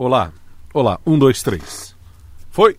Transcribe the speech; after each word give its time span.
Olá, 0.00 0.32
olá, 0.72 1.00
um, 1.04 1.18
dois, 1.18 1.42
três. 1.42 1.92
Foi. 2.52 2.78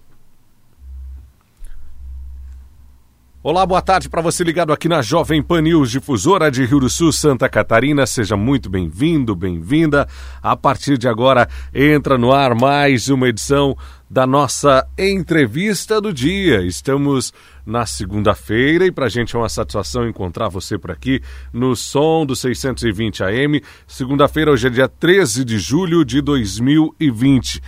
Olá, 3.42 3.66
boa 3.66 3.82
tarde 3.82 4.10
para 4.10 4.22
você 4.22 4.44
ligado 4.44 4.74
aqui 4.74 4.90
na 4.90 5.02
Jovem 5.02 5.42
Pan 5.42 5.62
News, 5.62 5.92
difusora 5.92 6.52
de 6.52 6.66
Rio 6.66 6.82
do 6.82 6.90
Sul, 6.90 7.10
Santa 7.14 7.48
Catarina. 7.48 8.06
Seja 8.06 8.36
muito 8.36 8.70
bem-vindo, 8.70 9.34
bem-vinda. 9.34 10.10
A 10.44 10.58
partir 10.58 10.98
de 10.98 11.08
agora, 11.08 11.48
entra 11.74 12.18
no 12.18 12.34
ar 12.34 12.54
mais 12.54 13.08
uma 13.08 13.30
edição 13.30 13.78
da 14.10 14.28
nossa 14.28 14.86
entrevista 14.98 16.02
do 16.02 16.12
dia. 16.12 16.64
Estamos 16.64 17.32
na 17.66 17.86
segunda-feira 17.86 18.86
e 18.86 18.92
para 18.92 19.06
a 19.06 19.10
gente 19.10 19.34
é 19.34 19.40
uma 19.40 19.48
satisfação 19.48 20.06
encontrar 20.06 20.50
você 20.50 20.78
por 20.78 20.92
aqui 20.92 21.22
no 21.54 21.78
som 21.78 22.26
do 22.26 22.36
620 22.36 23.24
AM. 23.24 23.62
Segunda-feira, 23.88 24.52
hoje 24.52 24.68
é 24.68 24.70
dia 24.70 24.90
13 24.90 25.46
de 25.46 25.58
julho 25.58 26.04
de 26.04 26.20
2020. 26.20 27.62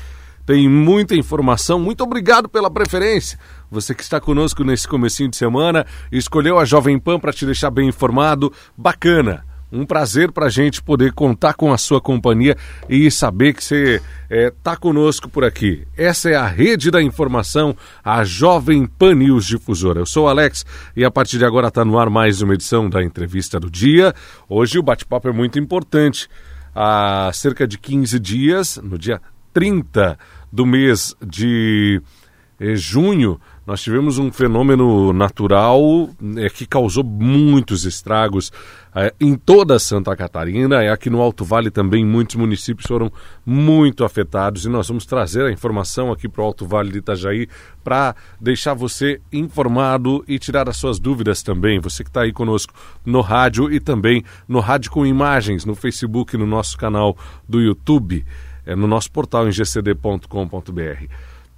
Tem 0.45 0.67
muita 0.67 1.15
informação. 1.15 1.79
Muito 1.79 2.03
obrigado 2.03 2.49
pela 2.49 2.70
preferência. 2.70 3.39
Você 3.70 3.95
que 3.95 4.03
está 4.03 4.20
conosco 4.20 4.63
nesse 4.63 4.88
comecinho 4.88 5.29
de 5.29 5.38
semana, 5.38 5.85
escolheu 6.11 6.57
a 6.57 6.66
Jovem 6.66 6.99
Pan 6.99 7.20
para 7.20 7.33
te 7.33 7.45
deixar 7.45 7.71
bem 7.71 7.89
informado. 7.89 8.52
Bacana. 8.77 9.45
Um 9.71 9.85
prazer 9.85 10.33
para 10.33 10.47
a 10.47 10.49
gente 10.49 10.83
poder 10.83 11.13
contar 11.13 11.53
com 11.53 11.71
a 11.71 11.77
sua 11.77 12.02
companhia 12.02 12.57
e 12.89 13.09
saber 13.09 13.53
que 13.53 13.63
você 13.63 13.95
está 13.95 14.05
é, 14.30 14.52
tá 14.61 14.75
conosco 14.75 15.30
por 15.30 15.45
aqui. 15.45 15.88
Essa 15.95 16.30
é 16.30 16.35
a 16.35 16.45
rede 16.45 16.91
da 16.91 17.02
informação, 17.02 17.73
a 18.03 18.25
Jovem 18.25 18.85
Pan 18.85 19.16
News 19.16 19.45
Difusora. 19.45 20.02
Eu 20.02 20.05
sou 20.05 20.25
o 20.25 20.27
Alex 20.27 20.66
e 20.94 21.05
a 21.05 21.11
partir 21.11 21.38
de 21.38 21.45
agora 21.45 21.69
está 21.69 21.85
no 21.85 21.97
ar 21.97 22.09
mais 22.09 22.41
uma 22.41 22.53
edição 22.53 22.89
da 22.89 23.02
entrevista 23.02 23.61
do 23.61 23.71
dia. 23.71 24.13
Hoje 24.49 24.77
o 24.77 24.83
bate-papo 24.83 25.30
é 25.30 25.31
muito 25.31 25.58
importante. 25.58 26.27
Há 26.75 27.31
cerca 27.33 27.66
de 27.66 27.77
15 27.77 28.19
dias, 28.19 28.77
no 28.83 28.97
dia 28.97 29.21
30 29.53 30.17
do 30.51 30.65
mês 30.65 31.15
de 31.21 32.01
eh, 32.59 32.75
junho, 32.75 33.39
nós 33.66 33.81
tivemos 33.81 34.17
um 34.17 34.31
fenômeno 34.31 35.13
natural 35.13 36.09
é, 36.35 36.49
que 36.49 36.66
causou 36.66 37.03
muitos 37.03 37.85
estragos 37.85 38.52
é, 38.93 39.13
em 39.19 39.35
toda 39.35 39.80
Santa 39.80 40.16
Catarina. 40.16 40.83
É 40.83 40.91
aqui 40.91 41.09
no 41.09 41.21
Alto 41.21 41.45
Vale 41.45 41.71
também 41.71 42.05
muitos 42.05 42.35
municípios 42.35 42.85
foram 42.85 43.11
muito 43.45 44.03
afetados 44.03 44.66
e 44.66 44.69
nós 44.69 44.88
vamos 44.88 45.05
trazer 45.05 45.45
a 45.45 45.52
informação 45.52 46.11
aqui 46.11 46.27
para 46.27 46.41
o 46.41 46.45
Alto 46.45 46.65
Vale 46.65 46.91
de 46.91 46.97
Itajaí 46.97 47.47
para 47.83 48.15
deixar 48.39 48.73
você 48.73 49.21
informado 49.31 50.23
e 50.27 50.38
tirar 50.38 50.67
as 50.67 50.77
suas 50.77 50.99
dúvidas 50.99 51.41
também. 51.41 51.80
Você 51.80 52.03
que 52.03 52.09
está 52.09 52.21
aí 52.21 52.33
conosco 52.33 52.73
no 53.05 53.21
rádio 53.21 53.71
e 53.71 53.80
também 53.80 54.23
no 54.47 54.59
rádio 54.59 54.91
com 54.91 55.05
imagens, 55.05 55.65
no 55.65 55.75
Facebook, 55.75 56.36
no 56.36 56.45
nosso 56.45 56.77
canal 56.77 57.15
do 57.47 57.61
YouTube, 57.61 58.25
é, 58.66 58.76
no 58.76 58.88
nosso 58.88 59.12
portal 59.12 59.48
em 59.48 59.52
gcd.com.br. 59.52 61.06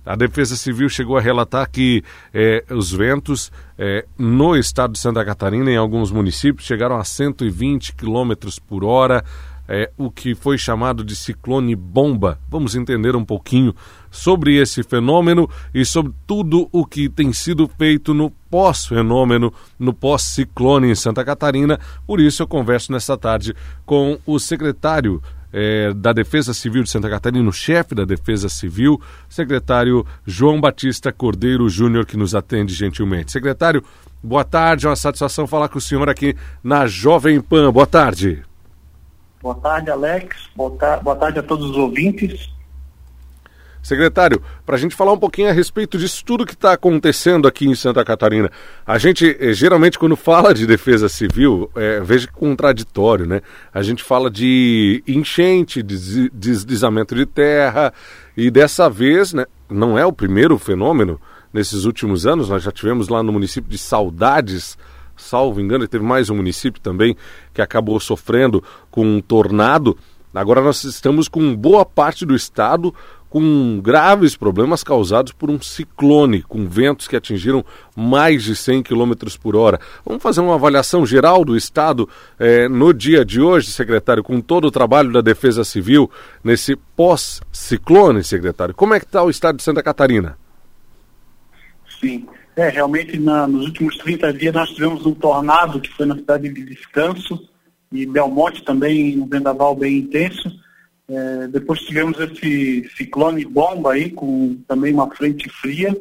A 0.05 0.17
Defesa 0.17 0.57
Civil 0.57 0.89
chegou 0.89 1.17
a 1.17 1.21
relatar 1.21 1.69
que 1.69 2.03
é, 2.33 2.63
os 2.69 2.91
ventos 2.91 3.51
é, 3.77 4.05
no 4.17 4.55
estado 4.55 4.93
de 4.93 4.99
Santa 4.99 5.23
Catarina, 5.23 5.71
em 5.71 5.77
alguns 5.77 6.11
municípios, 6.11 6.67
chegaram 6.67 6.97
a 6.97 7.05
120 7.05 7.93
km 7.93 8.33
por 8.67 8.83
hora, 8.83 9.23
é, 9.65 9.89
o 9.97 10.11
que 10.11 10.35
foi 10.35 10.57
chamado 10.57 11.05
de 11.05 11.15
ciclone 11.15 11.73
bomba. 11.73 12.37
Vamos 12.49 12.75
entender 12.75 13.15
um 13.15 13.23
pouquinho 13.23 13.73
sobre 14.11 14.57
esse 14.57 14.83
fenômeno 14.83 15.49
e 15.73 15.85
sobre 15.85 16.13
tudo 16.27 16.67
o 16.69 16.85
que 16.85 17.07
tem 17.07 17.31
sido 17.31 17.65
feito 17.77 18.13
no 18.13 18.29
pós-fenômeno, 18.49 19.53
no 19.79 19.93
pós-ciclone 19.93 20.91
em 20.91 20.95
Santa 20.95 21.23
Catarina. 21.23 21.79
Por 22.05 22.19
isso, 22.19 22.43
eu 22.43 22.47
converso 22.47 22.91
nesta 22.91 23.17
tarde 23.17 23.55
com 23.85 24.19
o 24.25 24.37
secretário 24.37 25.23
é, 25.53 25.93
da 25.93 26.11
Defesa 26.11 26.53
Civil 26.53 26.83
de 26.83 26.89
Santa 26.89 27.09
Catarina, 27.09 27.47
o 27.47 27.53
chefe 27.53 27.93
da 27.93 28.03
Defesa 28.03 28.49
Civil, 28.49 28.99
secretário 29.29 30.05
João 30.25 30.59
Batista 30.59 31.13
Cordeiro 31.13 31.69
Júnior, 31.69 32.05
que 32.05 32.17
nos 32.17 32.33
atende 32.33 32.73
gentilmente. 32.73 33.31
Secretário, 33.31 33.83
boa 34.21 34.43
tarde, 34.43 34.87
é 34.87 34.89
uma 34.89 34.95
satisfação 34.95 35.45
falar 35.45 35.69
com 35.69 35.77
o 35.77 35.81
senhor 35.81 36.09
aqui 36.09 36.35
na 36.63 36.87
Jovem 36.87 37.39
Pan. 37.39 37.71
Boa 37.71 37.85
tarde. 37.85 38.43
Boa 39.41 39.55
tarde, 39.55 39.91
Alex. 39.91 40.49
Boa, 40.55 40.71
ta 40.77 40.97
boa 40.97 41.15
tarde 41.15 41.39
a 41.39 41.43
todos 41.43 41.69
os 41.69 41.77
ouvintes. 41.77 42.52
Secretário, 43.83 44.41
para 44.65 44.77
a 44.77 44.79
gente 44.79 44.95
falar 44.95 45.11
um 45.11 45.19
pouquinho 45.19 45.49
a 45.49 45.51
respeito 45.51 45.97
disso 45.97 46.23
tudo 46.25 46.45
que 46.45 46.53
está 46.53 46.71
acontecendo 46.71 47.49
aqui 47.49 47.67
em 47.67 47.75
Santa 47.75 48.03
Catarina. 48.05 48.49
A 48.87 48.97
gente, 48.97 49.35
eh, 49.37 49.51
geralmente, 49.51 49.99
quando 49.99 50.15
fala 50.17 50.53
de 50.53 50.65
defesa 50.65 51.09
civil, 51.09 51.69
é, 51.75 51.99
veja 51.99 52.29
contraditório, 52.31 53.27
né? 53.27 53.41
A 53.73 53.83
gente 53.83 54.01
fala 54.01 54.31
de 54.31 55.03
enchente, 55.05 55.83
de 55.83 56.29
deslizamento 56.29 57.13
de 57.13 57.25
terra, 57.25 57.93
e 58.37 58.49
dessa 58.49 58.89
vez, 58.89 59.33
né, 59.33 59.45
não 59.69 59.97
é 59.97 60.05
o 60.05 60.13
primeiro 60.13 60.57
fenômeno 60.57 61.19
nesses 61.51 61.83
últimos 61.83 62.25
anos, 62.25 62.47
nós 62.47 62.63
já 62.63 62.71
tivemos 62.71 63.09
lá 63.09 63.21
no 63.21 63.33
município 63.33 63.69
de 63.69 63.77
Saudades, 63.77 64.77
salvo 65.17 65.59
engano, 65.59 65.83
e 65.83 65.87
teve 65.89 66.05
mais 66.05 66.29
um 66.29 66.35
município 66.37 66.81
também 66.81 67.17
que 67.53 67.61
acabou 67.61 67.99
sofrendo 67.99 68.63
com 68.89 69.05
um 69.05 69.21
tornado. 69.21 69.97
Agora 70.33 70.61
nós 70.61 70.83
estamos 70.83 71.27
com 71.27 71.55
boa 71.55 71.85
parte 71.85 72.25
do 72.25 72.35
estado 72.35 72.93
com 73.33 73.81
graves 73.81 74.37
problemas 74.37 74.83
causados 74.83 75.31
por 75.31 75.49
um 75.49 75.59
ciclone, 75.59 76.43
com 76.43 76.67
ventos 76.67 77.07
que 77.07 77.15
atingiram 77.15 77.65
mais 77.95 78.43
de 78.43 78.55
100 78.55 78.83
km 78.83 79.13
por 79.41 79.55
hora. 79.55 79.79
Vamos 80.05 80.21
fazer 80.21 80.39
uma 80.39 80.53
avaliação 80.53 81.03
geral 81.03 81.43
do 81.43 81.57
Estado 81.57 82.07
eh, 82.37 82.69
no 82.69 82.93
dia 82.93 83.25
de 83.25 83.41
hoje, 83.41 83.71
secretário, 83.71 84.21
com 84.21 84.39
todo 84.39 84.65
o 84.65 84.71
trabalho 84.71 85.11
da 85.11 85.19
Defesa 85.19 85.63
Civil 85.63 86.11
nesse 86.43 86.75
pós-ciclone, 86.95 88.23
secretário. 88.23 88.75
Como 88.75 88.93
é 88.93 88.99
que 88.99 89.07
está 89.07 89.23
o 89.23 89.31
Estado 89.31 89.57
de 89.57 89.63
Santa 89.63 89.81
Catarina? 89.81 90.37
Sim, 91.99 92.27
é, 92.55 92.69
realmente 92.69 93.17
na, 93.17 93.47
nos 93.47 93.65
últimos 93.65 93.97
30 93.97 94.31
dias 94.31 94.53
nós 94.53 94.69
tivemos 94.69 95.07
um 95.07 95.13
tornado 95.15 95.81
que 95.81 95.91
foi 95.93 96.05
na 96.05 96.13
cidade 96.13 96.49
de 96.49 96.65
Descanso 96.65 97.49
e 97.91 98.05
Belmonte 98.05 98.63
também, 98.63 99.19
um 99.19 99.25
vendaval 99.25 99.75
bem 99.75 99.97
intenso 99.97 100.51
é, 101.09 101.47
depois 101.47 101.81
tivemos 101.81 102.19
esse 102.19 102.89
ciclone 102.95 103.45
bomba 103.45 103.93
aí, 103.93 104.09
com 104.09 104.57
também 104.67 104.93
uma 104.93 105.13
frente 105.13 105.49
fria, 105.49 105.95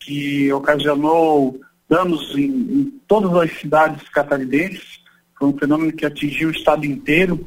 que 0.00 0.52
ocasionou 0.52 1.60
danos 1.88 2.34
em, 2.34 2.46
em 2.46 3.00
todas 3.06 3.34
as 3.36 3.60
cidades 3.60 4.08
catarinenses. 4.08 5.00
Foi 5.38 5.48
um 5.48 5.58
fenômeno 5.58 5.92
que 5.92 6.06
atingiu 6.06 6.48
o 6.48 6.52
estado 6.52 6.86
inteiro. 6.86 7.46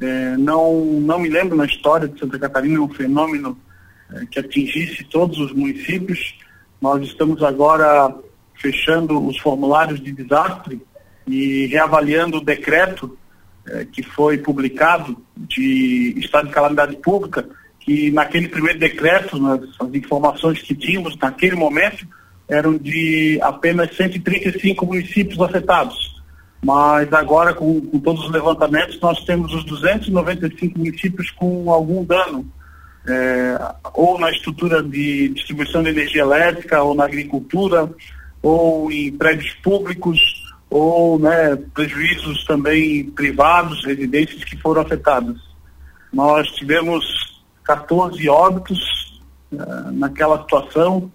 É, 0.00 0.36
não, 0.36 1.00
não 1.00 1.18
me 1.18 1.28
lembro 1.28 1.56
na 1.56 1.64
história 1.64 2.06
de 2.06 2.20
Santa 2.20 2.38
Catarina 2.38 2.80
um 2.80 2.88
fenômeno 2.88 3.58
é, 4.12 4.26
que 4.26 4.38
atingisse 4.38 5.04
todos 5.04 5.38
os 5.38 5.52
municípios. 5.52 6.36
Nós 6.80 7.02
estamos 7.02 7.42
agora 7.42 8.14
fechando 8.54 9.26
os 9.26 9.38
formulários 9.38 10.00
de 10.00 10.12
desastre 10.12 10.80
e 11.26 11.66
reavaliando 11.66 12.38
o 12.38 12.44
decreto 12.44 13.17
é, 13.70 13.84
que 13.84 14.02
foi 14.02 14.38
publicado 14.38 15.16
de 15.36 16.14
estado 16.18 16.48
de 16.48 16.54
calamidade 16.54 16.96
pública, 16.96 17.48
que 17.80 18.10
naquele 18.10 18.48
primeiro 18.48 18.78
decreto, 18.78 19.38
nas, 19.38 19.60
as 19.80 19.94
informações 19.94 20.60
que 20.62 20.74
tínhamos 20.74 21.16
naquele 21.16 21.56
momento 21.56 22.06
eram 22.48 22.76
de 22.78 23.38
apenas 23.42 23.94
135 23.96 24.86
municípios 24.86 25.40
afetados. 25.40 26.18
Mas 26.64 27.12
agora, 27.12 27.54
com, 27.54 27.80
com 27.80 28.00
todos 28.00 28.24
os 28.24 28.30
levantamentos, 28.30 28.98
nós 29.00 29.22
temos 29.24 29.52
os 29.54 29.64
295 29.64 30.78
municípios 30.78 31.30
com 31.30 31.70
algum 31.70 32.04
dano, 32.04 32.50
é, 33.06 33.58
ou 33.94 34.18
na 34.18 34.30
estrutura 34.30 34.82
de 34.82 35.28
distribuição 35.28 35.82
de 35.82 35.90
energia 35.90 36.22
elétrica, 36.22 36.82
ou 36.82 36.94
na 36.94 37.04
agricultura, 37.04 37.88
ou 38.42 38.90
em 38.90 39.12
prédios 39.12 39.52
públicos, 39.62 40.18
ou 40.70 41.18
né, 41.18 41.56
prejuízos 41.74 42.44
também 42.44 43.04
privados, 43.10 43.84
residências 43.84 44.44
que 44.44 44.56
foram 44.58 44.82
afetadas. 44.82 45.36
Nós 46.12 46.46
tivemos 46.52 47.04
14 47.64 48.28
óbitos 48.28 48.78
uh, 49.52 49.90
naquela 49.92 50.40
situação, 50.42 51.10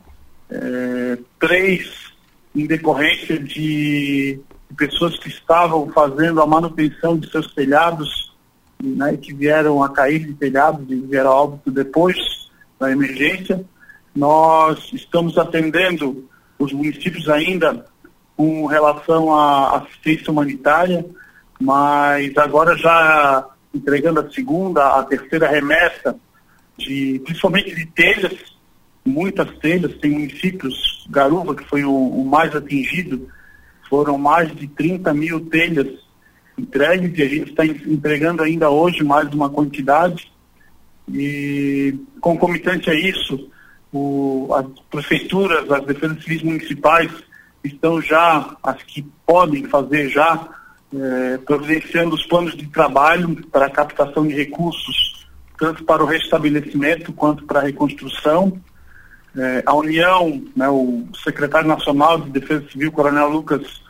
uh, 0.50 1.24
três 1.40 2.12
em 2.56 2.66
decorrência 2.66 3.40
de, 3.40 4.40
pessoas 4.76 5.18
que 5.20 5.30
estavam 5.30 5.90
fazendo 5.92 6.42
a 6.42 6.48
manutenção 6.48 7.18
de 7.18 7.30
seus 7.30 7.54
telhados 7.54 8.34
né, 8.82 9.16
que 9.18 9.34
vieram 9.34 9.84
a 9.84 9.90
cair 9.90 10.26
de 10.26 10.34
telhados 10.34 10.86
e 10.90 10.96
vieram 10.96 11.32
óbito 11.32 11.72
depois 11.72 12.18
da 12.80 12.92
emergência. 12.92 13.64
Nós 14.16 14.92
estamos 14.94 15.38
atendendo 15.38 16.28
os 16.60 16.72
municípios 16.74 17.30
ainda 17.30 17.86
com 18.36 18.66
relação 18.66 19.34
à 19.34 19.78
assistência 19.78 20.32
humanitária, 20.32 21.06
mas 21.60 22.36
agora 22.38 22.76
já 22.78 23.48
entregando 23.74 24.20
a 24.20 24.30
segunda, 24.30 25.00
a 25.00 25.04
terceira 25.04 25.48
remessa, 25.48 26.16
de, 26.78 27.22
principalmente 27.24 27.76
de 27.76 27.86
telhas, 27.88 28.34
muitas 29.06 29.50
telhas, 29.58 29.96
tem 29.98 30.12
municípios, 30.12 31.06
Garuva, 31.10 31.56
que 31.56 31.64
foi 31.66 31.84
o, 31.84 31.92
o 31.92 32.26
mais 32.26 32.56
atingido, 32.56 33.30
foram 33.90 34.18
mais 34.18 34.56
de 34.56 34.68
30 34.68 35.14
mil 35.14 35.40
telhas 35.50 36.04
entregues 36.58 37.18
e 37.18 37.22
a 37.22 37.28
gente 37.28 37.50
está 37.50 37.66
entregando 37.66 38.44
ainda 38.44 38.70
hoje 38.70 39.04
mais 39.04 39.32
uma 39.34 39.50
quantidade. 39.50 40.32
E 41.12 41.96
concomitante 42.22 42.90
a 42.90 42.94
isso, 42.94 43.50
o, 43.92 44.50
as 44.54 44.66
prefeituras, 44.90 45.70
as 45.70 45.86
defesas 45.86 46.24
civis 46.24 46.44
municipais 46.44 47.12
estão 47.64 48.02
já, 48.02 48.56
as 48.62 48.82
que 48.84 49.06
podem 49.26 49.66
fazer 49.66 50.10
já, 50.10 50.48
é, 50.94 51.38
providenciando 51.40 52.16
os 52.16 52.26
planos 52.26 52.56
de 52.56 52.68
trabalho 52.68 53.36
para 53.48 53.66
a 53.66 53.70
captação 53.70 54.28
de 54.28 54.34
recursos, 54.34 55.26
tanto 55.58 55.84
para 55.84 56.04
o 56.04 56.08
restabelecimento 56.08 57.12
quanto 57.14 57.46
para 57.46 57.60
a 57.60 57.64
reconstrução. 57.64 58.60
É, 59.36 59.64
a 59.66 59.74
União, 59.74 60.44
né, 60.56 60.70
o 60.70 61.08
secretário 61.24 61.68
nacional 61.68 62.20
de 62.20 62.30
Defesa 62.30 62.70
Civil, 62.70 62.92
Coronel 62.92 63.30
Lucas, 63.30 63.82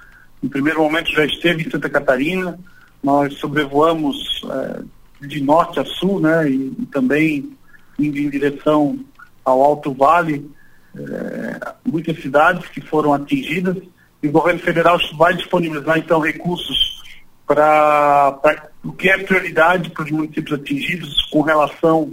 no 0.42 0.50
primeiro 0.50 0.80
momento 0.82 1.12
já 1.12 1.26
esteve 1.26 1.64
em 1.64 1.70
Santa 1.70 1.90
Catarina. 1.90 2.58
Nós 3.02 3.34
sobrevoamos 3.40 4.18
é, 4.50 5.28
de 5.28 5.42
norte 5.42 5.80
a 5.80 5.86
sul, 5.86 6.20
né, 6.20 6.50
e, 6.50 6.74
e, 6.80 6.86
também 6.86 7.52
indo 8.00 8.18
em 8.18 8.30
direção 8.30 9.00
ao 9.44 9.62
Alto 9.62 9.94
Vale, 9.94 10.50
é, 10.96 11.74
muitas 11.86 12.22
cidades 12.22 12.68
que 12.70 12.82
foram 12.82 13.14
atingidas. 13.14 13.78
E 14.22 14.28
o 14.28 14.32
governo 14.32 14.60
federal 14.60 14.98
vai 15.18 15.34
disponibilizar 15.34 15.98
então 15.98 16.20
recursos 16.20 17.02
para 17.46 18.70
o 18.84 18.94
que 18.94 19.10
é 19.10 19.18
prioridade 19.18 19.90
para 19.90 20.06
os 20.06 20.12
municípios 20.12 20.60
atingidos 20.60 21.22
com 21.30 21.42
relação 21.42 22.12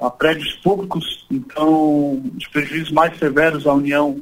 a 0.00 0.08
prédios 0.08 0.52
públicos, 0.62 1.26
então 1.28 2.22
os 2.36 2.46
prejuízos 2.46 2.92
mais 2.92 3.18
severos 3.18 3.66
a 3.66 3.74
União 3.74 4.20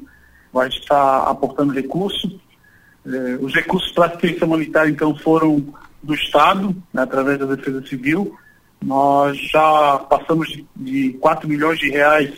vai 0.52 0.68
estar 0.68 1.24
aportando 1.24 1.74
recursos. 1.74 2.34
Eh, 3.04 3.36
os 3.40 3.54
recursos 3.54 3.92
para 3.92 4.06
assistência 4.06 4.46
humanitária, 4.46 4.90
então, 4.90 5.14
foram 5.16 5.74
do 6.02 6.14
Estado, 6.14 6.74
né, 6.92 7.02
através 7.02 7.38
da 7.38 7.46
Defesa 7.46 7.86
Civil. 7.86 8.34
Nós 8.82 9.36
já 9.50 9.98
passamos 10.08 10.48
de, 10.48 10.66
de 10.76 11.12
4 11.14 11.46
milhões 11.46 11.78
de 11.78 11.90
reais 11.90 12.32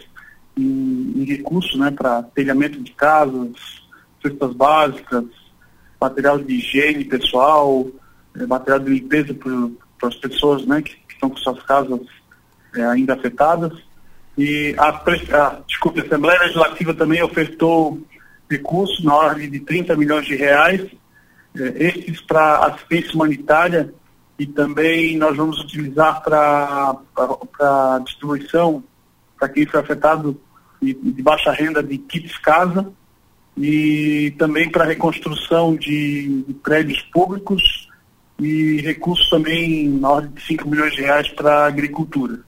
em, 0.58 1.22
em 1.22 1.24
recursos 1.24 1.78
né, 1.78 1.90
para 1.90 2.22
telhamento 2.22 2.80
de 2.82 2.92
casas, 2.92 3.52
cestas 4.22 4.52
básicas, 4.54 5.24
material 6.00 6.38
de 6.38 6.54
higiene 6.54 7.04
pessoal, 7.04 7.86
eh, 8.36 8.46
material 8.46 8.80
de 8.80 8.90
limpeza 8.90 9.34
para 9.34 10.08
as 10.08 10.16
pessoas 10.16 10.66
né, 10.66 10.82
que, 10.82 10.94
que 10.94 11.14
estão 11.14 11.30
com 11.30 11.36
suas 11.36 11.62
casas 11.62 12.00
é, 12.74 12.84
ainda 12.84 13.14
afetadas. 13.14 13.72
E 14.36 14.74
a, 14.78 14.88
a, 14.88 15.60
desculpa, 15.66 16.00
a 16.00 16.04
Assembleia 16.04 16.40
Legislativa 16.40 16.94
também 16.94 17.22
ofertou 17.22 18.00
recursos 18.50 19.04
na 19.04 19.14
ordem 19.14 19.50
de 19.50 19.60
30 19.60 19.96
milhões 19.96 20.26
de 20.26 20.36
reais, 20.36 20.80
é, 21.56 21.84
estes 21.84 22.20
para 22.20 22.66
assistência 22.66 23.14
humanitária 23.14 23.92
e 24.38 24.46
também 24.46 25.18
nós 25.18 25.36
vamos 25.36 25.58
utilizar 25.60 26.22
para 26.22 27.98
distribuição 28.04 28.84
para 29.38 29.48
quem 29.48 29.66
foi 29.66 29.80
afetado 29.80 30.40
de, 30.80 30.94
de, 30.94 31.22
baixa 31.22 31.52
renda 31.52 31.82
de 31.82 31.98
kits 31.98 32.36
casa 32.38 32.90
e 33.56 34.32
também 34.38 34.70
para 34.70 34.84
reconstrução 34.84 35.74
de, 35.74 36.42
de 36.42 36.54
prédios 36.54 37.00
públicos 37.12 37.88
e 38.38 38.80
recursos 38.82 39.28
também 39.28 39.88
na 39.88 40.10
ordem 40.10 40.30
de 40.32 40.42
5 40.42 40.68
milhões 40.68 40.92
de 40.94 41.02
reais 41.02 41.28
para 41.30 41.64
a 41.64 41.66
agricultura. 41.66 42.40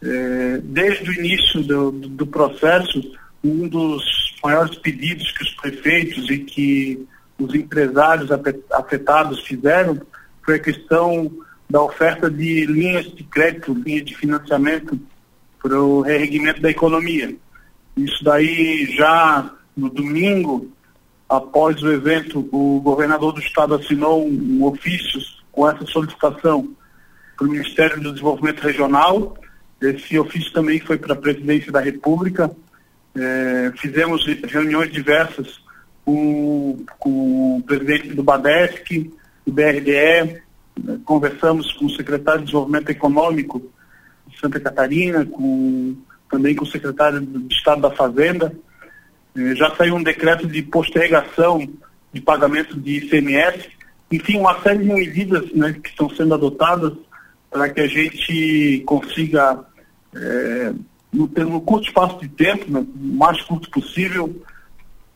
É, 0.00 0.60
desde 0.62 1.10
o 1.10 1.12
início 1.14 1.62
do, 1.64 1.90
do, 1.90 2.26
processo, 2.26 3.00
um 3.42 3.66
dos 3.66 4.02
maiores 4.44 4.76
pedidos 4.78 5.32
que 5.32 5.42
os 5.42 5.50
prefeitos 5.56 6.30
e 6.30 6.38
que 6.38 7.06
os 7.38 7.52
empresários 7.54 8.30
afetados 8.72 9.40
fizeram 9.40 10.00
foi 10.44 10.54
a 10.54 10.60
questão 10.60 11.30
da 11.68 11.82
oferta 11.82 12.30
de 12.30 12.64
linhas 12.66 13.12
de 13.12 13.24
crédito, 13.24 13.74
linhas 13.74 14.06
de 14.06 14.16
financiamento 14.16 14.98
para 15.60 15.80
o 15.80 16.00
reerguimento 16.00 16.60
da 16.60 16.70
economia. 16.70 17.36
Isso 17.98 18.24
daí 18.24 18.86
já 18.96 19.50
no 19.76 19.90
domingo, 19.90 20.70
após 21.28 21.82
o 21.82 21.92
evento, 21.92 22.48
o 22.52 22.80
governador 22.80 23.32
do 23.32 23.40
estado 23.40 23.74
assinou 23.74 24.26
um, 24.26 24.58
um 24.58 24.64
ofício 24.64 25.20
com 25.52 25.68
essa 25.68 25.84
solicitação 25.86 26.74
para 27.36 27.46
o 27.46 27.50
Ministério 27.50 28.00
do 28.00 28.12
Desenvolvimento 28.12 28.60
Regional 28.60 29.36
esse 29.80 30.18
ofício 30.18 30.52
também 30.52 30.80
foi 30.80 30.98
para 30.98 31.12
a 31.12 31.16
presidência 31.16 31.70
da 31.70 31.80
República. 31.80 32.50
É, 33.14 33.72
fizemos 33.76 34.26
reuniões 34.44 34.92
diversas 34.92 35.60
com, 36.04 36.84
com 36.98 37.58
o 37.58 37.62
presidente 37.62 38.08
do 38.08 38.22
BADESC, 38.22 39.10
do 39.46 39.52
BRDE, 39.52 40.42
né, 40.82 40.98
conversamos 41.04 41.72
com 41.72 41.86
o 41.86 41.90
secretário 41.90 42.40
de 42.40 42.46
Desenvolvimento 42.46 42.90
Econômico 42.90 43.62
de 44.26 44.38
Santa 44.38 44.58
Catarina, 44.58 45.24
com, 45.24 45.96
também 46.30 46.54
com 46.54 46.64
o 46.64 46.68
secretário 46.68 47.20
do 47.20 47.52
Estado 47.52 47.82
da 47.82 47.90
Fazenda. 47.90 48.52
É, 49.36 49.54
já 49.54 49.74
saiu 49.76 49.96
um 49.96 50.02
decreto 50.02 50.46
de 50.46 50.62
postergação 50.62 51.68
de 52.12 52.20
pagamento 52.20 52.78
de 52.78 52.98
ICMS. 52.98 53.68
Enfim, 54.10 54.38
uma 54.38 54.60
série 54.62 54.78
de 54.78 54.86
medidas 54.86 55.52
né, 55.52 55.78
que 55.82 55.90
estão 55.90 56.08
sendo 56.10 56.34
adotadas 56.34 56.92
para 57.50 57.68
que 57.68 57.80
a 57.80 57.86
gente 57.86 58.82
consiga, 58.86 59.64
é, 60.14 60.72
no, 61.12 61.26
no, 61.26 61.60
curto 61.60 61.88
espaço 61.88 62.18
de 62.20 62.28
tempo, 62.28 62.70
no 62.70 62.86
mais 62.96 63.40
curto 63.42 63.70
possível, 63.70 64.42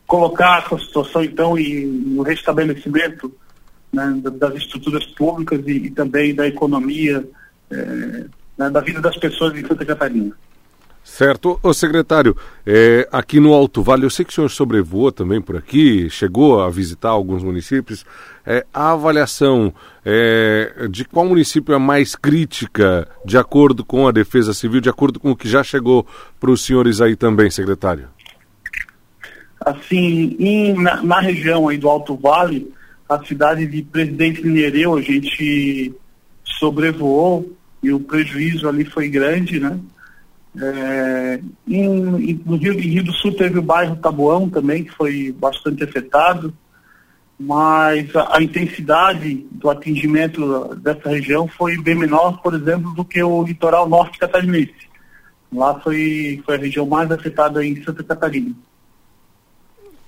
colocar 0.05 0.63
essa 0.65 0.77
situação, 0.79 1.23
então, 1.23 1.57
em, 1.57 1.85
no 1.85 2.23
restabelecimento 2.23 3.33
né, 3.91 4.21
das 4.33 4.55
estruturas 4.55 5.05
públicas 5.05 5.61
e, 5.65 5.71
e 5.71 5.91
também 5.91 6.33
da 6.33 6.47
economia, 6.47 7.27
é, 7.71 7.75
né, 8.57 8.69
da 8.69 8.81
vida 8.81 9.01
das 9.01 9.17
pessoas 9.17 9.55
em 9.55 9.65
Santa 9.65 9.85
Catarina. 9.85 10.35
Certo. 11.03 11.59
Ô, 11.61 11.73
secretário, 11.73 12.35
é, 12.65 13.07
aqui 13.11 13.39
no 13.39 13.53
Alto 13.53 13.83
Vale, 13.83 14.05
eu 14.05 14.09
sei 14.09 14.23
que 14.23 14.31
o 14.31 14.33
senhor 14.33 14.49
sobrevoou 14.49 15.11
também 15.11 15.41
por 15.41 15.57
aqui, 15.57 16.09
chegou 16.09 16.61
a 16.61 16.69
visitar 16.69 17.09
alguns 17.09 17.43
municípios. 17.43 18.05
É, 18.45 18.65
a 18.73 18.93
avaliação 18.93 19.73
é, 20.05 20.87
de 20.89 21.03
qual 21.03 21.25
município 21.25 21.75
é 21.75 21.77
mais 21.77 22.15
crítica, 22.15 23.07
de 23.25 23.37
acordo 23.37 23.83
com 23.83 24.07
a 24.07 24.11
Defesa 24.11 24.53
Civil, 24.53 24.79
de 24.79 24.89
acordo 24.89 25.19
com 25.19 25.31
o 25.31 25.35
que 25.35 25.47
já 25.47 25.61
chegou 25.61 26.07
para 26.39 26.49
os 26.49 26.65
senhores 26.65 27.01
aí 27.01 27.17
também, 27.17 27.51
secretário? 27.51 28.07
Assim, 29.59 30.35
em, 30.39 30.73
na, 30.73 31.03
na, 31.03 31.19
região 31.19 31.67
aí 31.67 31.77
do 31.77 31.89
Alto 31.89 32.15
Vale, 32.15 32.73
a 33.07 33.23
cidade 33.25 33.67
de 33.67 33.81
Presidente 33.81 34.41
Mineireu, 34.41 34.95
a 34.95 35.01
gente 35.01 35.93
sobrevoou 36.59 37.55
e 37.81 37.91
o 37.91 37.99
prejuízo 37.99 38.67
ali 38.67 38.85
foi 38.85 39.09
grande, 39.09 39.59
né? 39.59 39.77
É, 40.61 41.39
em, 41.67 42.41
no 42.45 42.57
Rio, 42.57 42.77
Rio, 42.77 43.03
do 43.03 43.13
Sul 43.13 43.35
teve 43.35 43.57
o 43.57 43.63
bairro 43.63 43.95
Tabuão 43.95 44.49
também, 44.49 44.83
que 44.83 44.91
foi 44.91 45.31
bastante 45.31 45.83
afetado, 45.83 46.53
mas 47.39 48.15
a, 48.15 48.37
a, 48.37 48.43
intensidade 48.43 49.47
do 49.51 49.69
atingimento 49.69 50.75
dessa 50.75 51.09
região 51.09 51.47
foi 51.47 51.81
bem 51.81 51.95
menor, 51.95 52.41
por 52.41 52.53
exemplo, 52.53 52.93
do 52.93 53.03
que 53.03 53.21
o 53.23 53.43
litoral 53.43 53.89
norte 53.89 54.19
catarinense. 54.19 54.93
Lá 55.51 55.79
foi, 55.79 56.41
foi 56.45 56.55
a 56.55 56.59
região 56.59 56.85
mais 56.85 57.11
afetada 57.11 57.65
em 57.65 57.83
Santa 57.83 58.03
Catarina. 58.03 58.53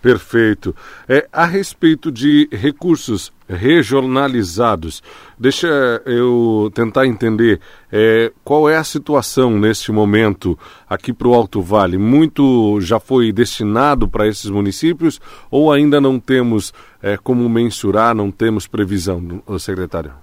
Perfeito. 0.06 0.76
É, 1.10 1.28
a 1.34 1.48
respeito 1.48 2.12
de 2.12 2.48
recursos 2.52 3.34
regionalizados, 3.50 5.02
deixa 5.36 5.68
eu 6.06 6.72
tentar 6.76 7.08
entender 7.08 7.60
é, 7.92 8.32
qual 8.44 8.70
é 8.70 8.78
a 8.78 8.84
situação 8.84 9.58
neste 9.58 9.92
momento 9.92 10.60
aqui 10.88 11.12
para 11.12 11.28
o 11.28 11.34
Alto 11.34 11.60
Vale. 11.60 11.98
Muito 11.98 12.80
já 12.82 13.00
foi 13.00 13.32
destinado 13.32 14.08
para 14.08 14.28
esses 14.28 14.48
municípios 14.48 15.20
ou 15.50 15.74
ainda 15.74 16.00
não 16.00 16.20
temos 16.20 16.72
é, 17.02 17.18
como 17.18 17.50
mensurar, 17.50 18.14
não 18.14 18.30
temos 18.30 18.68
previsão, 18.68 19.42
secretário? 19.58 20.14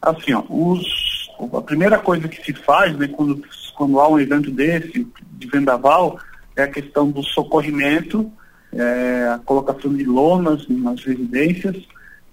Assim, 0.00 0.32
ó, 0.32 0.44
os, 0.48 1.28
a 1.52 1.60
primeira 1.60 1.98
coisa 1.98 2.28
que 2.28 2.40
se 2.40 2.52
faz 2.52 2.96
né, 2.96 3.08
quando, 3.08 3.42
quando 3.74 3.98
há 3.98 4.08
um 4.08 4.20
evento 4.20 4.48
desse, 4.52 5.08
de 5.32 5.46
vendaval, 5.48 6.20
é 6.54 6.62
a 6.62 6.68
questão 6.68 7.10
do 7.10 7.20
socorrimento 7.24 8.30
é, 8.74 9.28
a 9.34 9.38
colocação 9.38 9.92
de 9.94 10.04
lonas 10.04 10.66
nas 10.68 11.02
residências 11.04 11.76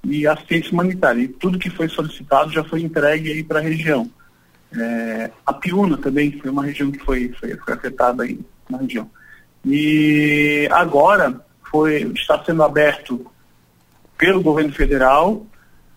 e 0.04 0.26
assistência 0.26 0.72
humanitária. 0.74 1.22
E 1.22 1.28
tudo 1.28 1.60
que 1.60 1.70
foi 1.70 1.88
solicitado 1.88 2.52
já 2.52 2.64
foi 2.64 2.82
entregue 2.82 3.32
aí 3.32 3.44
para 3.44 3.60
a 3.60 3.64
região. 3.64 4.10
É, 4.76 5.32
a 5.46 5.54
Piúna 5.54 5.98
também 5.98 6.32
foi 6.40 6.50
uma 6.50 6.66
região 6.66 6.92
que 6.92 7.00
foi, 7.00 7.32
foi, 7.40 7.56
foi 7.58 7.74
afetada 7.74 8.24
aí 8.24 8.40
na 8.70 8.78
região. 8.78 9.10
E 9.66 10.68
agora 10.72 11.40
foi, 11.70 12.12
está 12.16 12.44
sendo 12.44 12.64
aberto 12.64 13.26
pelo 14.18 14.42
governo 14.42 14.74
federal 14.74 15.46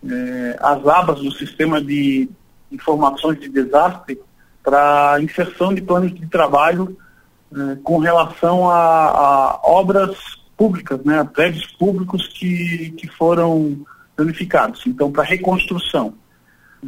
é, 0.06 0.58
as 0.60 0.86
abas 0.86 1.20
do 1.20 1.32
sistema 1.32 1.80
de 1.80 2.28
informações 2.70 3.40
de 3.40 3.48
desastre 3.48 4.20
para 4.62 5.18
inserção 5.20 5.74
de 5.74 5.80
planos 5.80 6.14
de 6.14 6.26
trabalho 6.26 6.96
é, 7.54 7.76
com 7.82 7.98
relação 7.98 8.68
a, 8.68 8.74
a, 8.74 9.60
obras 9.64 10.16
públicas, 10.56 11.00
né, 11.04 11.20
a 11.20 11.24
prédios 11.24 11.66
públicos 11.78 12.26
que, 12.28 12.90
que 12.98 13.08
foram 13.08 13.84
danificados. 14.16 14.82
Então, 14.86 15.10
para 15.10 15.22
reconstrução. 15.24 16.14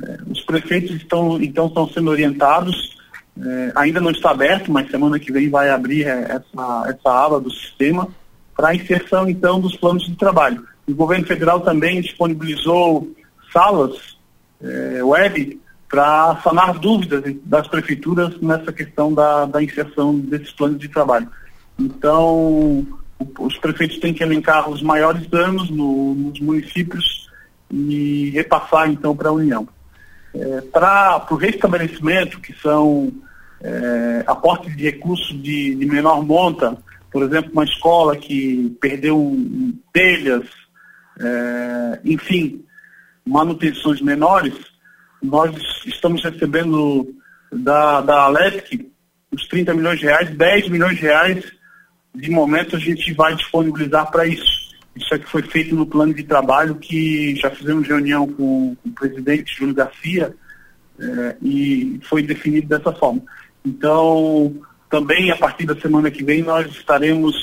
É, 0.02 0.18
os 0.30 0.42
prefeitos 0.42 0.94
estão, 0.96 1.40
então, 1.40 1.66
estão 1.66 1.88
sendo 1.88 2.10
orientados, 2.10 2.96
é, 3.38 3.72
ainda 3.74 4.00
não 4.00 4.10
está 4.10 4.30
aberto, 4.30 4.70
mas 4.70 4.90
semana 4.90 5.18
que 5.18 5.32
vem 5.32 5.48
vai 5.48 5.70
abrir 5.70 6.06
é, 6.06 6.22
essa, 6.22 6.84
essa 6.88 7.24
aba 7.24 7.40
do 7.40 7.50
sistema 7.50 8.08
para 8.56 8.74
inserção, 8.74 9.28
então, 9.28 9.60
dos 9.60 9.76
planos 9.76 10.06
de 10.06 10.16
trabalho. 10.16 10.64
O 10.88 10.94
governo 10.94 11.26
federal 11.26 11.60
também 11.60 12.00
disponibilizou 12.00 13.08
salas 13.52 14.16
é, 14.62 15.02
web 15.02 15.60
para 15.96 16.38
sanar 16.44 16.78
dúvidas 16.78 17.24
das 17.46 17.66
prefeituras 17.68 18.38
nessa 18.42 18.70
questão 18.70 19.14
da, 19.14 19.46
da 19.46 19.62
inserção 19.62 20.18
desses 20.18 20.52
planos 20.52 20.78
de 20.78 20.90
trabalho. 20.90 21.26
Então, 21.78 22.86
os 23.38 23.56
prefeitos 23.56 23.98
têm 23.98 24.12
que 24.12 24.22
elencar 24.22 24.68
os 24.68 24.82
maiores 24.82 25.26
danos 25.26 25.70
no, 25.70 26.14
nos 26.14 26.38
municípios 26.38 27.30
e 27.70 28.28
repassar 28.28 28.90
então 28.90 29.16
para 29.16 29.30
a 29.30 29.32
União. 29.32 29.66
É, 30.34 30.60
para 30.70 31.26
o 31.30 31.34
restabelecimento, 31.34 32.40
que 32.40 32.52
são 32.60 33.10
é, 33.62 34.22
aportes 34.26 34.76
de 34.76 34.84
recursos 34.84 35.42
de, 35.42 35.76
de, 35.76 35.86
menor 35.86 36.22
monta, 36.22 36.76
por 37.10 37.22
exemplo, 37.22 37.52
uma 37.54 37.64
escola 37.64 38.18
que 38.18 38.76
perdeu 38.82 39.34
telhas, 39.94 40.44
é, 41.18 42.00
enfim, 42.04 42.62
manutenções 43.24 44.02
menores, 44.02 44.75
nós 45.22 45.54
estamos 45.86 46.22
recebendo 46.22 47.14
da, 47.52 48.00
da 48.00 48.22
Alesc 48.22 48.90
os 49.32 49.46
30 49.48 49.74
milhões 49.74 49.98
de 49.98 50.06
reais, 50.06 50.30
10 50.30 50.68
milhões 50.68 50.96
de 50.96 51.02
reais 51.02 51.44
de 52.14 52.30
momento 52.30 52.76
a 52.76 52.78
gente 52.78 53.12
vai 53.12 53.34
disponibilizar 53.36 54.10
para 54.10 54.26
isso. 54.26 54.66
Isso 54.94 55.14
é 55.14 55.18
que 55.18 55.28
foi 55.28 55.42
feito 55.42 55.74
no 55.74 55.86
plano 55.86 56.14
de 56.14 56.22
trabalho 56.22 56.76
que 56.76 57.36
já 57.36 57.50
fizemos 57.50 57.86
reunião 57.86 58.26
com, 58.26 58.74
com 58.82 58.88
o 58.88 58.92
presidente 58.92 59.54
Júlio 59.54 59.74
Garcia 59.74 60.34
é, 60.98 61.36
e 61.42 62.00
foi 62.08 62.22
definido 62.22 62.68
dessa 62.68 62.92
forma. 62.92 63.20
Então, 63.64 64.54
também 64.88 65.30
a 65.30 65.36
partir 65.36 65.66
da 65.66 65.78
semana 65.78 66.10
que 66.10 66.24
vem 66.24 66.42
nós 66.42 66.66
estaremos 66.68 67.34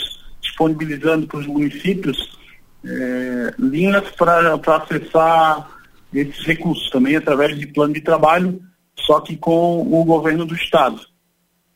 disponibilizando 0.41 1.27
para 1.27 1.39
os 1.39 1.47
municípios 1.47 2.37
é, 2.83 3.53
linhas 3.59 4.09
para 4.11 4.55
acessar 4.55 5.69
esses 6.13 6.45
recursos, 6.45 6.89
também 6.89 7.15
através 7.15 7.57
de 7.57 7.67
plano 7.67 7.93
de 7.93 8.01
trabalho, 8.01 8.61
só 8.99 9.19
que 9.19 9.35
com 9.35 9.81
o 9.81 10.05
governo 10.05 10.45
do 10.45 10.55
Estado. 10.55 10.99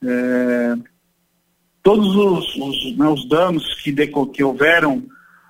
É, 0.03 0.75
todos 1.81 2.15
os, 2.15 2.55
os, 2.55 2.97
né, 2.97 3.07
os 3.07 3.27
danos 3.27 3.63
que, 3.81 3.93
que 4.33 4.43
houveram 4.43 5.03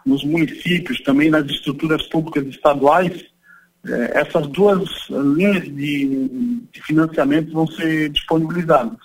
nos 0.05 0.23
municípios, 0.23 1.01
também 1.01 1.29
nas 1.29 1.45
estruturas 1.47 2.07
públicas 2.07 2.45
estaduais, 2.47 3.25
é, 3.85 4.19
essas 4.21 4.47
duas 4.47 4.89
linhas 5.09 5.63
de, 5.63 6.65
de, 6.71 6.81
financiamento 6.81 7.51
vão 7.51 7.67
ser 7.67 8.09
disponibilizadas. 8.09 8.97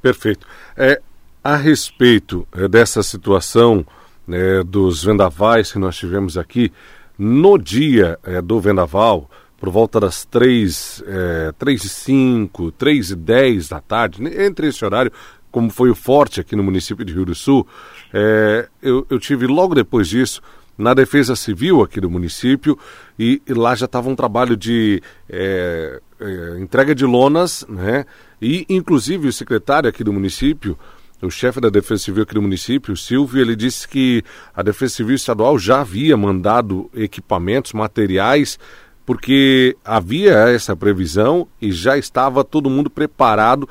Perfeito. 0.00 0.46
É, 0.76 1.00
a 1.42 1.56
respeito 1.56 2.46
é, 2.52 2.68
dessa 2.68 3.02
situação 3.02 3.86
né, 4.26 4.62
dos 4.62 5.04
vendavais 5.04 5.72
que 5.72 5.78
nós 5.78 5.96
tivemos 5.96 6.38
aqui, 6.38 6.72
no 7.22 7.58
dia 7.58 8.18
é, 8.24 8.40
do 8.40 8.58
vendaval, 8.58 9.28
por 9.58 9.68
volta 9.68 10.00
das 10.00 10.24
3, 10.24 11.04
é, 11.06 11.52
3 11.58 11.84
e 11.84 11.88
5, 11.90 12.72
3 12.72 13.10
e 13.10 13.16
10 13.16 13.68
da 13.68 13.78
tarde, 13.78 14.24
entre 14.42 14.68
esse 14.68 14.82
horário, 14.82 15.12
como 15.50 15.68
foi 15.68 15.90
o 15.90 15.94
forte 15.94 16.40
aqui 16.40 16.56
no 16.56 16.62
município 16.62 17.04
de 17.04 17.12
Rio 17.12 17.26
do 17.26 17.34
Sul, 17.34 17.66
é, 18.10 18.66
eu, 18.80 19.06
eu 19.10 19.18
tive 19.18 19.46
logo 19.46 19.74
depois 19.74 20.08
disso 20.08 20.40
na 20.78 20.94
Defesa 20.94 21.36
Civil 21.36 21.82
aqui 21.82 22.00
do 22.00 22.08
município 22.08 22.78
e, 23.18 23.42
e 23.46 23.52
lá 23.52 23.74
já 23.74 23.84
estava 23.84 24.08
um 24.08 24.16
trabalho 24.16 24.56
de 24.56 25.02
é, 25.28 26.00
é, 26.18 26.58
entrega 26.58 26.94
de 26.94 27.04
lonas, 27.04 27.66
né? 27.68 28.06
E 28.40 28.64
inclusive 28.66 29.28
o 29.28 29.32
secretário 29.32 29.90
aqui 29.90 30.02
do 30.02 30.10
município, 30.10 30.78
o 31.22 31.30
chefe 31.30 31.60
da 31.60 31.68
Defesa 31.68 32.04
Civil 32.04 32.22
aqui 32.22 32.34
do 32.34 32.42
município, 32.42 32.94
o 32.94 32.96
Silvio, 32.96 33.40
ele 33.40 33.54
disse 33.54 33.86
que 33.86 34.22
a 34.54 34.62
Defesa 34.62 34.94
Civil 34.94 35.14
Estadual 35.14 35.58
já 35.58 35.80
havia 35.80 36.16
mandado 36.16 36.90
equipamentos, 36.94 37.72
materiais, 37.72 38.58
porque 39.04 39.76
havia 39.84 40.34
essa 40.48 40.76
previsão 40.76 41.46
e 41.60 41.72
já 41.72 41.98
estava 41.98 42.44
todo 42.44 42.70
mundo 42.70 42.88
preparado 42.88 43.68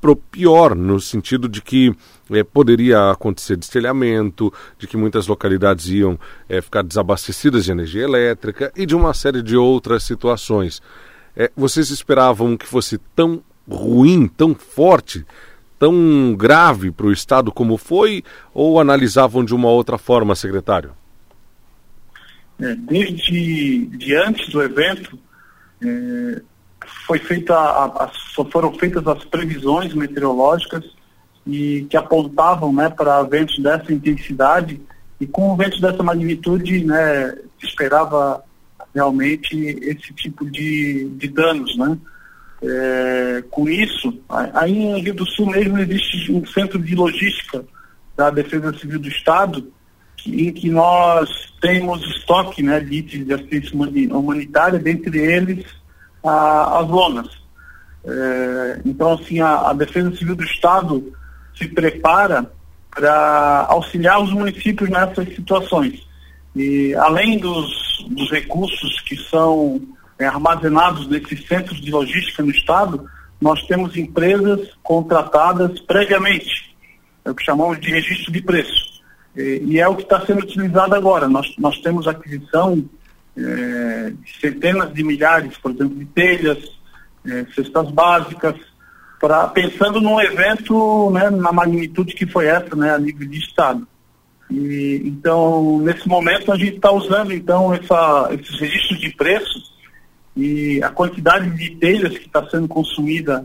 pro 0.00 0.16
pior, 0.16 0.74
no 0.74 0.98
sentido 0.98 1.48
de 1.48 1.60
que 1.60 1.94
é, 2.30 2.42
poderia 2.42 3.10
acontecer 3.10 3.56
destelhamento, 3.56 4.52
de 4.78 4.86
que 4.86 4.96
muitas 4.96 5.26
localidades 5.26 5.88
iam 5.88 6.18
é, 6.48 6.60
ficar 6.62 6.82
desabastecidas 6.82 7.66
de 7.66 7.72
energia 7.72 8.02
elétrica 8.02 8.72
e 8.74 8.86
de 8.86 8.96
uma 8.96 9.12
série 9.12 9.42
de 9.42 9.56
outras 9.56 10.02
situações. 10.04 10.80
É, 11.36 11.50
vocês 11.54 11.90
esperavam 11.90 12.56
que 12.56 12.66
fosse 12.66 12.98
tão 13.14 13.42
ruim, 13.68 14.26
tão 14.26 14.54
forte, 14.54 15.24
tão 15.80 16.36
grave 16.36 16.92
para 16.92 17.06
o 17.06 17.12
Estado 17.12 17.50
como 17.50 17.76
foi, 17.76 18.22
ou 18.54 18.78
analisavam 18.78 19.44
de 19.44 19.54
uma 19.54 19.68
outra 19.68 19.98
forma, 19.98 20.36
secretário? 20.36 20.92
desde 22.76 23.86
de 23.86 24.14
antes 24.14 24.50
do 24.50 24.62
evento, 24.62 25.18
foi 27.06 27.18
feita 27.18 27.54
a, 27.54 28.04
a, 28.04 28.10
foram 28.52 28.72
feitas 28.74 29.06
as 29.06 29.24
previsões 29.24 29.94
meteorológicas 29.94 30.84
e 31.46 31.86
que 31.88 31.96
apontavam 31.96 32.72
né, 32.72 32.90
para 32.90 33.22
ventos 33.22 33.58
dessa 33.58 33.92
intensidade 33.92 34.80
e 35.18 35.26
com 35.26 35.56
ventos 35.56 35.80
dessa 35.80 36.02
magnitude 36.02 36.84
né, 36.84 37.34
se 37.58 37.66
esperava 37.66 38.44
realmente 38.94 39.56
esse 39.82 40.12
tipo 40.14 40.48
de, 40.50 41.08
de 41.16 41.28
danos. 41.28 41.76
Né? 41.76 41.98
É, 42.62 43.42
com 43.50 43.66
isso, 43.68 44.20
aí 44.28 44.76
em 44.76 45.00
Rio 45.00 45.14
do 45.14 45.26
Sul 45.30 45.46
mesmo 45.46 45.78
existe 45.78 46.30
um 46.30 46.44
centro 46.44 46.78
de 46.78 46.94
logística 46.94 47.64
da 48.14 48.28
Defesa 48.28 48.76
Civil 48.76 48.98
do 48.98 49.08
Estado 49.08 49.72
que, 50.14 50.48
em 50.48 50.52
que 50.52 50.68
nós 50.68 51.28
temos 51.60 52.02
estoque 52.16 52.62
né, 52.62 52.80
de 52.80 52.96
itens 52.96 53.26
de 53.26 53.32
assistência 53.32 53.74
humanitária, 53.74 54.78
dentre 54.78 55.18
eles 55.18 55.64
a, 56.22 56.80
as 56.80 56.88
lonas. 56.88 57.28
É, 58.04 58.80
então, 58.84 59.12
assim, 59.12 59.40
a, 59.40 59.70
a, 59.70 59.72
Defesa 59.72 60.14
Civil 60.16 60.36
do 60.36 60.44
Estado 60.44 61.12
se 61.54 61.68
prepara 61.68 62.50
para 62.90 63.66
auxiliar 63.68 64.22
os 64.22 64.32
municípios 64.32 64.88
nessas 64.88 65.34
situações. 65.34 66.06
E 66.56 66.94
além 66.94 67.38
dos, 67.38 68.06
dos 68.10 68.30
recursos 68.30 69.00
que 69.00 69.16
são 69.16 69.80
é, 70.20 70.26
armazenados 70.26 71.08
nesses 71.08 71.46
centros 71.48 71.80
de 71.80 71.90
logística 71.90 72.42
no 72.42 72.50
Estado, 72.50 73.08
nós 73.40 73.62
temos 73.66 73.96
empresas 73.96 74.68
contratadas 74.82 75.80
previamente, 75.80 76.76
é 77.24 77.30
o 77.30 77.34
que 77.34 77.42
chamamos 77.42 77.80
de 77.80 77.90
registro 77.90 78.30
de 78.30 78.42
preço. 78.42 79.00
E, 79.34 79.62
e 79.64 79.80
é 79.80 79.88
o 79.88 79.96
que 79.96 80.02
está 80.02 80.24
sendo 80.26 80.42
utilizado 80.42 80.94
agora. 80.94 81.26
Nós, 81.26 81.54
nós 81.58 81.78
temos 81.80 82.06
aquisição 82.06 82.84
é, 83.36 84.12
centenas 84.40 84.92
de 84.92 85.02
milhares, 85.02 85.56
por 85.56 85.70
exemplo, 85.70 85.96
de 85.96 86.04
telhas, 86.04 86.58
é, 87.26 87.46
cestas 87.54 87.90
básicas, 87.90 88.56
pra, 89.18 89.48
pensando 89.48 90.02
num 90.02 90.20
evento 90.20 91.10
né, 91.12 91.30
na 91.30 91.50
magnitude 91.50 92.14
que 92.14 92.26
foi 92.26 92.46
essa, 92.46 92.76
né, 92.76 92.94
a 92.94 92.98
nível 92.98 93.26
de 93.26 93.38
Estado. 93.38 93.88
E, 94.50 95.00
então, 95.04 95.78
nesse 95.78 96.06
momento, 96.06 96.52
a 96.52 96.56
gente 96.56 96.76
está 96.76 96.90
usando 96.90 97.32
então 97.32 97.72
essa, 97.72 98.28
esses 98.32 98.60
registros 98.60 99.00
de 99.00 99.10
preços 99.14 99.69
e 100.40 100.82
a 100.82 100.88
quantidade 100.88 101.50
de 101.50 101.76
telhas 101.76 102.16
que 102.16 102.26
está 102.26 102.48
sendo 102.48 102.66
consumida 102.66 103.44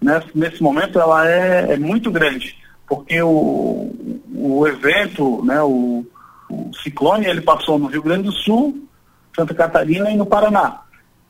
nesse, 0.00 0.28
nesse 0.34 0.62
momento 0.62 0.98
ela 0.98 1.28
é, 1.28 1.74
é 1.74 1.78
muito 1.78 2.10
grande, 2.10 2.56
porque 2.88 3.20
o, 3.20 3.92
o 4.34 4.66
evento, 4.66 5.44
né, 5.44 5.60
o, 5.62 6.06
o 6.48 6.70
ciclone, 6.82 7.26
ele 7.26 7.42
passou 7.42 7.78
no 7.78 7.88
Rio 7.88 8.02
Grande 8.02 8.24
do 8.24 8.32
Sul, 8.32 8.88
Santa 9.36 9.54
Catarina 9.54 10.10
e 10.10 10.16
no 10.16 10.24
Paraná. 10.24 10.80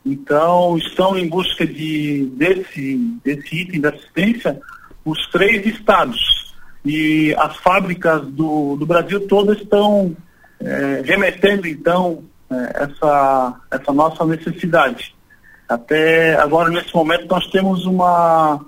Então, 0.07 0.79
estão 0.79 1.19
em 1.19 1.29
busca 1.29 1.67
de, 1.67 2.31
desse, 2.37 2.97
desse 3.23 3.62
item 3.62 3.81
de 3.81 3.87
assistência 3.88 4.61
os 5.05 5.26
três 5.31 5.67
estados. 5.67 6.55
E 6.85 7.35
as 7.37 7.57
fábricas 7.57 8.26
do, 8.29 8.76
do 8.76 8.87
Brasil 8.87 9.26
todas 9.26 9.59
estão 9.59 10.17
é, 10.61 11.02
remetendo, 11.05 11.67
então, 11.67 12.23
é, 12.50 12.85
essa, 12.85 13.61
essa 13.71 13.92
nossa 13.92 14.25
necessidade. 14.25 15.14
Até 15.69 16.35
agora, 16.37 16.69
nesse 16.69 16.92
momento, 16.95 17.26
nós 17.28 17.47
temos 17.49 17.87
uma, 17.87 18.61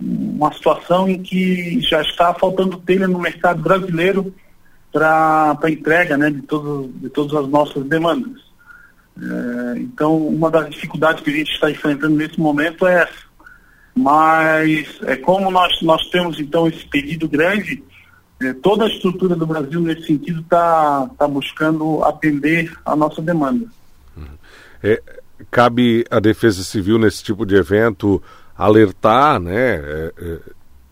uma 0.00 0.52
situação 0.52 1.08
em 1.08 1.20
que 1.20 1.80
já 1.80 2.00
está 2.00 2.32
faltando 2.32 2.78
telha 2.78 3.08
no 3.08 3.18
mercado 3.18 3.60
brasileiro 3.60 4.32
para 4.92 5.58
entrega 5.68 6.16
né, 6.16 6.30
de, 6.30 6.42
todo, 6.42 6.90
de 6.94 7.08
todas 7.10 7.34
as 7.34 7.48
nossas 7.48 7.84
demandas. 7.84 8.40
É, 9.20 9.78
então, 9.78 10.16
uma 10.16 10.50
das 10.50 10.70
dificuldades 10.70 11.22
que 11.22 11.30
a 11.30 11.34
gente 11.34 11.50
está 11.50 11.70
enfrentando 11.70 12.14
nesse 12.14 12.38
momento 12.38 12.86
é 12.86 13.02
essa. 13.02 13.28
Mas, 13.94 14.86
é, 15.02 15.16
como 15.16 15.50
nós, 15.50 15.82
nós 15.82 16.08
temos, 16.10 16.38
então, 16.38 16.68
esse 16.68 16.86
pedido 16.86 17.28
grande, 17.28 17.82
toda 18.62 18.84
a 18.84 18.88
estrutura 18.88 19.34
do 19.34 19.46
Brasil, 19.46 19.80
nesse 19.80 20.06
sentido, 20.06 20.40
está 20.40 21.08
tá 21.18 21.26
buscando 21.26 22.04
atender 22.04 22.72
a 22.84 22.94
nossa 22.94 23.20
demanda. 23.20 23.66
É, 24.82 25.02
cabe 25.50 26.04
à 26.10 26.20
Defesa 26.20 26.62
Civil 26.62 26.98
nesse 26.98 27.22
tipo 27.22 27.44
de 27.44 27.56
evento 27.56 28.22
alertar, 28.56 29.40
né, 29.40 29.76
é, 29.76 30.12
é, 30.18 30.38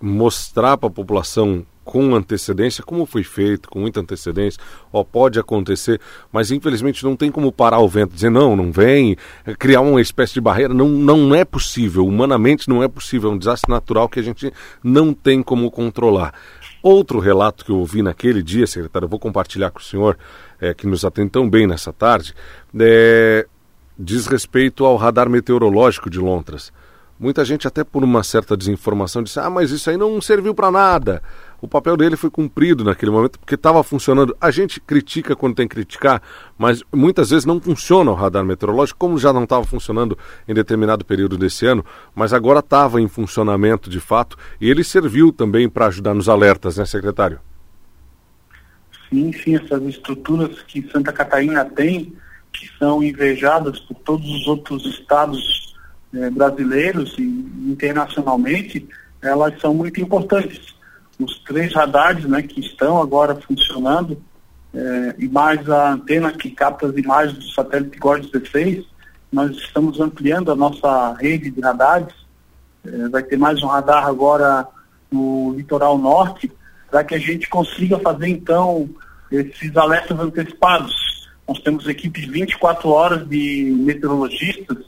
mostrar 0.01 0.77
para 0.77 0.89
a 0.89 0.93
população 0.93 1.65
com 1.85 2.17
antecedência, 2.17 2.83
como 2.83 3.07
foi 3.07 3.23
feito, 3.23 3.69
com 3.69 3.79
muita 3.79 4.01
antecedência, 4.01 4.61
ó, 4.93 5.05
pode 5.05 5.39
acontecer, 5.39 6.01
mas 6.33 6.51
infelizmente 6.51 7.05
não 7.05 7.15
tem 7.15 7.31
como 7.31 7.53
parar 7.53 7.79
o 7.79 7.89
vento, 7.89 8.13
dizer 8.13 8.31
não, 8.31 8.57
não 8.57 8.73
vem, 8.73 9.17
é, 9.45 9.55
criar 9.55 9.83
uma 9.83 10.01
espécie 10.01 10.35
de 10.35 10.41
barreira, 10.41 10.75
não, 10.75 10.89
não 10.89 11.33
é 11.33 11.45
possível, 11.45 12.05
humanamente 12.05 12.69
não 12.69 12.83
é 12.83 12.89
possível, 12.89 13.31
é 13.31 13.35
um 13.35 13.39
desastre 13.39 13.71
natural 13.71 14.09
que 14.09 14.19
a 14.19 14.23
gente 14.23 14.53
não 14.83 15.15
tem 15.15 15.43
como 15.45 15.71
controlar. 15.71 16.35
Outro 16.89 17.19
relato 17.19 17.65
que 17.65 17.73
eu 17.73 17.79
ouvi 17.79 18.01
naquele 18.01 18.41
dia, 18.41 18.65
secretário, 18.65 19.07
eu 19.07 19.11
vou 19.11 19.19
compartilhar 19.19 19.73
com 19.73 19.81
o 19.81 19.83
senhor, 19.83 20.17
é, 20.61 20.73
que 20.73 20.87
nos 20.87 21.05
atende 21.05 21.31
tão 21.31 21.51
bem 21.51 21.67
nessa 21.67 21.93
tarde, 21.93 22.33
é, 22.79 23.45
diz 23.99 24.29
respeito 24.29 24.85
ao 24.85 24.95
radar 24.95 25.29
meteorológico 25.29 26.09
de 26.09 26.21
Londres. 26.21 26.73
Muita 27.19 27.45
gente, 27.45 27.67
até 27.67 27.83
por 27.83 28.05
uma 28.05 28.23
certa 28.23 28.57
desinformação, 28.57 29.21
disse: 29.21 29.41
ah, 29.41 29.51
mas 29.51 29.73
isso 29.73 29.91
aí 29.91 29.97
não 29.97 30.21
serviu 30.21 30.55
para 30.55 30.71
nada. 30.71 31.21
O 31.67 31.69
papel 31.69 31.97
dele 31.97 32.15
foi 32.17 32.31
cumprido 32.31 32.85
naquele 32.85 33.11
momento 33.11 33.41
porque 33.41 33.57
estava 33.57 33.83
funcionando. 33.83 34.37
A 34.41 34.53
gente 34.53 34.81
critica 34.81 35.35
quando 35.35 35.57
tem 35.57 35.67
que 35.67 35.75
criticar, 35.75 36.23
mas 36.57 36.81
muitas 36.95 37.31
vezes 37.31 37.45
não 37.45 37.61
funciona 37.61 38.09
o 38.13 38.15
radar 38.15 38.45
meteorológico, 38.45 39.01
como 39.01 39.19
já 39.19 39.33
não 39.33 39.43
estava 39.43 39.65
funcionando 39.65 40.17
em 40.47 40.55
determinado 40.55 41.05
período 41.05 41.37
desse 41.37 41.67
ano, 41.67 41.85
mas 42.15 42.33
agora 42.33 42.61
estava 42.61 43.01
em 43.01 43.09
funcionamento 43.09 43.91
de 43.91 43.99
fato 43.99 44.39
e 44.61 44.71
ele 44.71 44.85
serviu 44.85 45.33
também 45.33 45.69
para 45.69 45.87
ajudar 45.87 46.15
nos 46.15 46.29
alertas, 46.29 46.77
né, 46.77 46.87
secretário? 46.87 47.41
Sim, 49.11 49.33
sim, 49.33 49.57
essas 49.57 49.83
estruturas 49.83 50.63
que 50.63 50.89
Santa 50.93 51.13
Catarina 51.13 51.65
tem, 51.65 52.13
que 52.53 52.71
são 52.79 53.03
invejadas 53.03 53.81
por 53.81 53.97
todos 53.97 54.25
os 54.25 54.47
outros 54.47 54.87
estados 54.87 55.75
é, 56.15 56.31
brasileiros 56.31 57.19
e 57.19 57.25
internacionalmente, 57.25 58.89
elas 59.21 59.61
são 59.61 59.75
muito 59.75 60.01
importantes. 60.01 60.76
Os 61.19 61.39
três 61.41 61.75
radares 61.75 62.25
né, 62.25 62.43
que 62.43 62.61
estão 62.61 63.01
agora 63.01 63.35
funcionando, 63.35 64.23
é, 64.75 65.15
e 65.19 65.29
mais 65.29 65.69
a 65.71 65.93
antena 65.93 66.33
que 66.33 66.51
capta 66.51 66.87
as 66.87 66.97
imagens 66.97 67.39
do 67.39 67.51
satélite 67.53 67.99
GORD 67.99 68.31
16, 68.31 68.85
nós 69.33 69.57
estamos 69.57 70.01
ampliando 70.01 70.53
a 70.53 70.57
nossa 70.57 71.15
rede 71.15 71.51
de 71.51 71.61
radares. 71.61 72.15
É, 72.85 73.09
vai 73.09 73.23
ter 73.23 73.39
mais 73.39 73.63
um 73.63 73.67
radar 73.67 74.07
agora 74.07 74.67
no 75.11 75.55
litoral 75.57 75.97
norte, 75.97 76.53
para 76.91 77.03
que 77.05 77.15
a 77.15 77.19
gente 77.19 77.49
consiga 77.49 77.99
fazer 77.99 78.29
então 78.29 78.89
esses 79.31 79.77
alertas 79.77 80.19
antecipados. 80.19 80.95
Nós 81.49 81.59
temos 81.61 81.87
equipes 81.89 82.27
24 82.27 82.89
horas 82.91 83.29
de 83.29 83.75
meteorologistas 83.79 84.79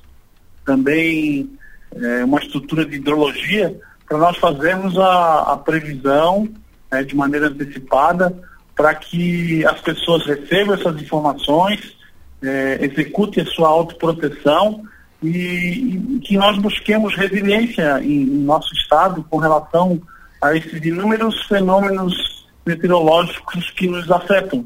também 0.68 1.58
é, 1.94 2.24
uma 2.24 2.38
estrutura 2.38 2.84
de 2.84 2.96
hidrologia 2.96 3.80
para 4.08 4.18
nós 4.18 4.36
fazermos 4.38 4.98
a, 4.98 5.52
a 5.52 5.56
previsão 5.56 6.48
é, 6.90 7.02
de 7.02 7.14
maneira 7.14 7.48
antecipada 7.48 8.34
para 8.74 8.94
que 8.94 9.66
as 9.66 9.80
pessoas 9.80 10.24
recebam 10.24 10.74
essas 10.74 11.00
informações, 11.02 11.96
é, 12.42 12.78
executem 12.84 13.42
a 13.42 13.46
sua 13.46 13.68
autoproteção 13.68 14.84
e, 15.22 15.28
e 15.28 16.20
que 16.20 16.36
nós 16.36 16.56
busquemos 16.58 17.14
resiliência 17.16 18.00
em, 18.00 18.22
em, 18.22 18.44
nosso 18.44 18.72
estado 18.74 19.24
com 19.28 19.38
relação 19.38 20.00
a 20.40 20.56
esses 20.56 20.84
inúmeros 20.84 21.42
fenômenos 21.46 22.46
meteorológicos 22.64 23.70
que 23.72 23.88
nos 23.88 24.10
afetam. 24.10 24.64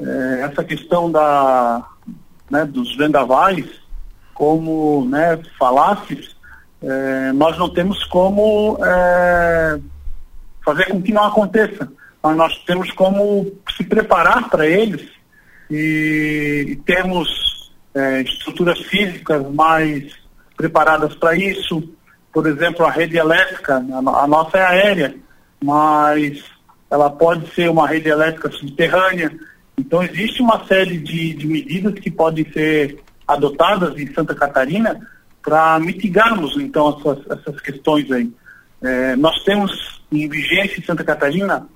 É, 0.00 0.42
essa 0.42 0.62
questão 0.62 1.10
da, 1.10 1.84
né, 2.48 2.64
dos 2.64 2.96
vendavais, 2.96 3.66
como 4.32 5.04
né, 5.06 5.40
falasses, 5.58 6.37
é, 6.82 7.32
nós 7.32 7.58
não 7.58 7.68
temos 7.68 8.04
como 8.04 8.78
é, 8.84 9.78
fazer 10.64 10.86
com 10.86 11.02
que 11.02 11.12
não 11.12 11.24
aconteça. 11.24 11.90
Mas 12.22 12.36
nós 12.36 12.58
temos 12.64 12.90
como 12.92 13.52
se 13.76 13.84
preparar 13.84 14.48
para 14.48 14.66
eles 14.66 15.08
e, 15.70 16.66
e 16.68 16.76
termos 16.76 17.72
é, 17.94 18.22
estruturas 18.22 18.78
físicas 18.80 19.42
mais 19.52 20.12
preparadas 20.56 21.14
para 21.14 21.36
isso. 21.36 21.82
Por 22.32 22.46
exemplo, 22.46 22.84
a 22.84 22.90
rede 22.90 23.16
elétrica, 23.16 23.76
a, 23.76 23.98
a 24.22 24.26
nossa 24.26 24.58
é 24.58 24.64
aérea, 24.64 25.14
mas 25.62 26.42
ela 26.90 27.10
pode 27.10 27.52
ser 27.54 27.70
uma 27.70 27.86
rede 27.86 28.08
elétrica 28.08 28.50
subterrânea. 28.50 29.32
Então 29.76 30.02
existe 30.02 30.42
uma 30.42 30.64
série 30.66 30.98
de, 30.98 31.34
de 31.34 31.46
medidas 31.46 31.94
que 31.94 32.10
podem 32.10 32.50
ser 32.52 33.00
adotadas 33.26 33.96
em 33.98 34.12
Santa 34.12 34.34
Catarina 34.34 35.00
para 35.42 35.78
mitigarmos 35.78 36.56
então 36.56 36.98
essas, 36.98 37.38
essas 37.38 37.60
questões 37.60 38.10
aí. 38.10 38.30
É, 38.82 39.16
nós 39.16 39.42
temos 39.44 40.00
em 40.10 40.28
vigência 40.28 40.78
em 40.78 40.84
Santa 40.84 41.04
Catarina 41.04 41.66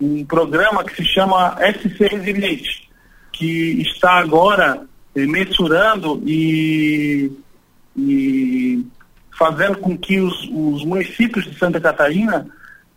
um 0.00 0.24
programa 0.24 0.84
que 0.84 0.96
se 0.96 1.04
chama 1.04 1.56
SC 1.60 2.06
Resiliente, 2.08 2.88
que 3.32 3.82
está 3.82 4.12
agora 4.18 4.86
é, 5.14 5.26
mensurando 5.26 6.22
e, 6.26 7.32
e, 7.96 8.86
fazendo 9.38 9.78
com 9.78 9.96
que 9.96 10.20
os, 10.20 10.34
os, 10.50 10.84
municípios 10.84 11.44
de 11.44 11.58
Santa 11.58 11.80
Catarina 11.80 12.46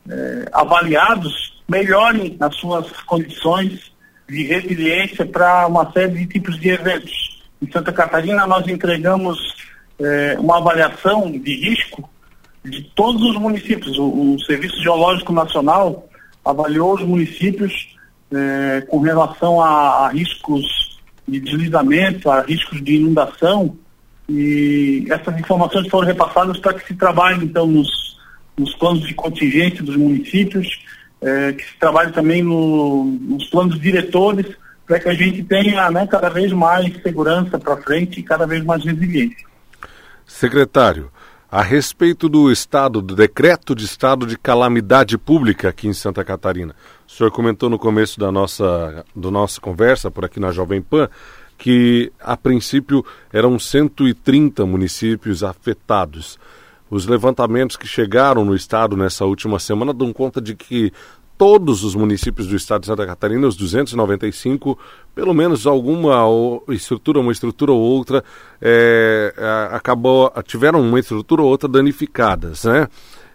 é, 0.09 0.45
avaliados 0.51 1.63
melhorem 1.67 2.35
as 2.39 2.55
suas 2.55 2.91
condições 3.03 3.91
de 4.27 4.43
resiliência 4.43 5.25
para 5.25 5.67
uma 5.67 5.91
série 5.91 6.19
de 6.19 6.27
tipos 6.27 6.59
de 6.59 6.69
eventos. 6.69 7.41
Em 7.61 7.71
Santa 7.71 7.91
Catarina, 7.91 8.45
nós 8.45 8.67
entregamos 8.67 9.37
é, 9.99 10.37
uma 10.39 10.57
avaliação 10.57 11.31
de 11.31 11.55
risco 11.55 12.09
de 12.63 12.83
todos 12.95 13.21
os 13.21 13.35
municípios. 13.37 13.97
O, 13.97 14.35
o 14.35 14.39
Serviço 14.41 14.81
Geológico 14.81 15.33
Nacional 15.33 16.07
avaliou 16.43 16.95
os 16.95 17.01
municípios 17.03 17.95
é, 18.31 18.81
com 18.87 18.99
relação 18.99 19.61
a, 19.61 20.05
a, 20.05 20.09
riscos 20.09 20.99
de 21.27 21.39
deslizamento, 21.39 22.29
a 22.29 22.41
riscos 22.41 22.83
de 22.83 22.95
inundação, 22.95 23.77
e 24.27 25.07
essas 25.09 25.39
informações 25.39 25.87
foram 25.87 26.07
repassadas 26.07 26.59
para 26.59 26.73
que 26.73 26.87
se 26.87 26.93
trabalhe, 26.93 27.45
então, 27.45 27.65
nos, 27.65 27.89
nos 28.57 28.73
planos 28.75 29.07
de 29.07 29.13
contingência 29.13 29.83
dos 29.83 29.95
municípios, 29.95 30.67
é, 31.21 31.53
que 31.53 31.63
se 31.63 31.77
trabalhe 31.79 32.11
também 32.11 32.41
no, 32.41 33.05
nos 33.05 33.49
planos 33.49 33.79
diretores 33.79 34.45
para 34.85 34.99
que 34.99 35.09
a 35.09 35.13
gente 35.13 35.43
tenha 35.43 35.89
né, 35.91 36.07
cada 36.07 36.29
vez 36.29 36.51
mais 36.51 36.91
segurança 37.01 37.59
para 37.59 37.77
frente 37.77 38.19
e 38.19 38.23
cada 38.23 38.45
vez 38.45 38.63
mais 38.63 38.83
resiliência. 38.83 39.48
Secretário, 40.29 41.11
a 41.51 41.63
respeito 41.63 42.29
do 42.29 42.51
estado, 42.51 43.01
do 43.01 43.15
decreto 43.15 43.73
de 43.73 43.83
estado 43.83 44.27
de 44.27 44.37
calamidade 44.37 45.17
pública 45.17 45.69
aqui 45.69 45.87
em 45.87 45.93
Santa 45.93 46.23
Catarina, 46.23 46.75
o 47.07 47.11
senhor 47.11 47.31
comentou 47.31 47.67
no 47.67 47.79
começo 47.79 48.19
da 48.19 48.31
nossa, 48.31 49.03
do 49.15 49.31
nossa 49.31 49.59
conversa 49.59 50.11
por 50.11 50.23
aqui 50.23 50.39
na 50.39 50.51
Jovem 50.51 50.83
Pan 50.83 51.09
que 51.57 52.11
a 52.19 52.37
princípio 52.37 53.03
eram 53.33 53.57
130 53.57 54.67
municípios 54.67 55.43
afetados. 55.43 56.37
Os 56.91 57.07
levantamentos 57.07 57.75
que 57.75 57.87
chegaram 57.87 58.45
no 58.45 58.55
estado 58.55 58.95
nessa 58.95 59.25
última 59.25 59.57
semana 59.57 59.91
dão 59.91 60.13
conta 60.13 60.39
de 60.39 60.55
que 60.55 60.93
todos 61.39 61.85
os 61.85 61.95
municípios 61.95 62.47
do 62.47 62.55
estado 62.57 62.81
de 62.81 62.87
Santa 62.87 63.05
Catarina, 63.05 63.47
os 63.47 63.55
295, 63.55 64.77
pelo 65.15 65.33
menos 65.33 65.65
alguma 65.65 66.13
estrutura, 66.67 67.21
uma 67.21 67.31
estrutura 67.31 67.71
ou 67.71 67.79
outra, 67.79 68.21
é, 68.61 69.33
acabou, 69.71 70.29
tiveram 70.43 70.81
uma 70.81 70.99
estrutura 70.99 71.41
ou 71.41 71.47
outra 71.47 71.69
danificadas, 71.69 72.65
né? 72.65 72.89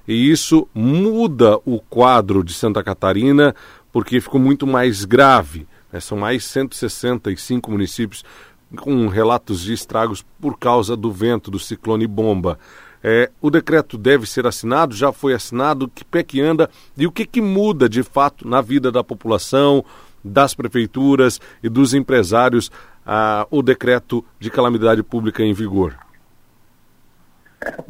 E 0.07 0.31
isso 0.31 0.69
muda 0.75 1.59
o 1.65 1.81
quadro 1.81 2.45
de 2.45 2.53
Santa 2.53 2.85
Catarina 2.85 3.57
porque 3.91 4.21
ficou 4.21 4.39
muito 4.39 4.67
mais 4.67 5.07
grave. 5.07 5.67
Né? 5.91 5.99
São 5.99 6.19
mais 6.19 6.45
165 6.45 7.71
municípios 7.71 8.23
com 8.77 9.09
relatos 9.09 9.63
de 9.63 9.73
estragos 9.73 10.23
por 10.39 10.59
causa 10.59 10.95
do 10.95 11.11
vento 11.11 11.51
do 11.51 11.59
ciclone 11.59 12.07
bomba. 12.07 12.59
É, 13.07 13.31
o 13.39 13.51
decreto 13.51 13.99
deve 13.99 14.25
ser 14.25 14.47
assinado, 14.47 14.95
já 14.95 15.13
foi 15.13 15.35
assinado, 15.35 15.89
que 15.89 16.03
pé 16.03 16.23
que 16.23 16.41
anda 16.41 16.71
e 16.97 17.07
o 17.07 17.13
que, 17.13 17.27
que 17.27 17.43
muda 17.43 17.87
de 17.87 18.03
fato 18.03 18.49
na 18.49 18.63
vida 18.63 18.91
da 18.91 19.05
população, 19.05 19.85
das 20.25 20.55
prefeituras 20.55 21.39
e 21.63 21.69
dos 21.69 21.93
empresários 21.93 22.73
ah, 23.05 23.47
o 23.51 23.61
decreto 23.61 24.25
de 24.41 24.51
calamidade 24.51 25.03
pública 25.03 25.43
em 25.43 25.53
vigor? 25.53 25.95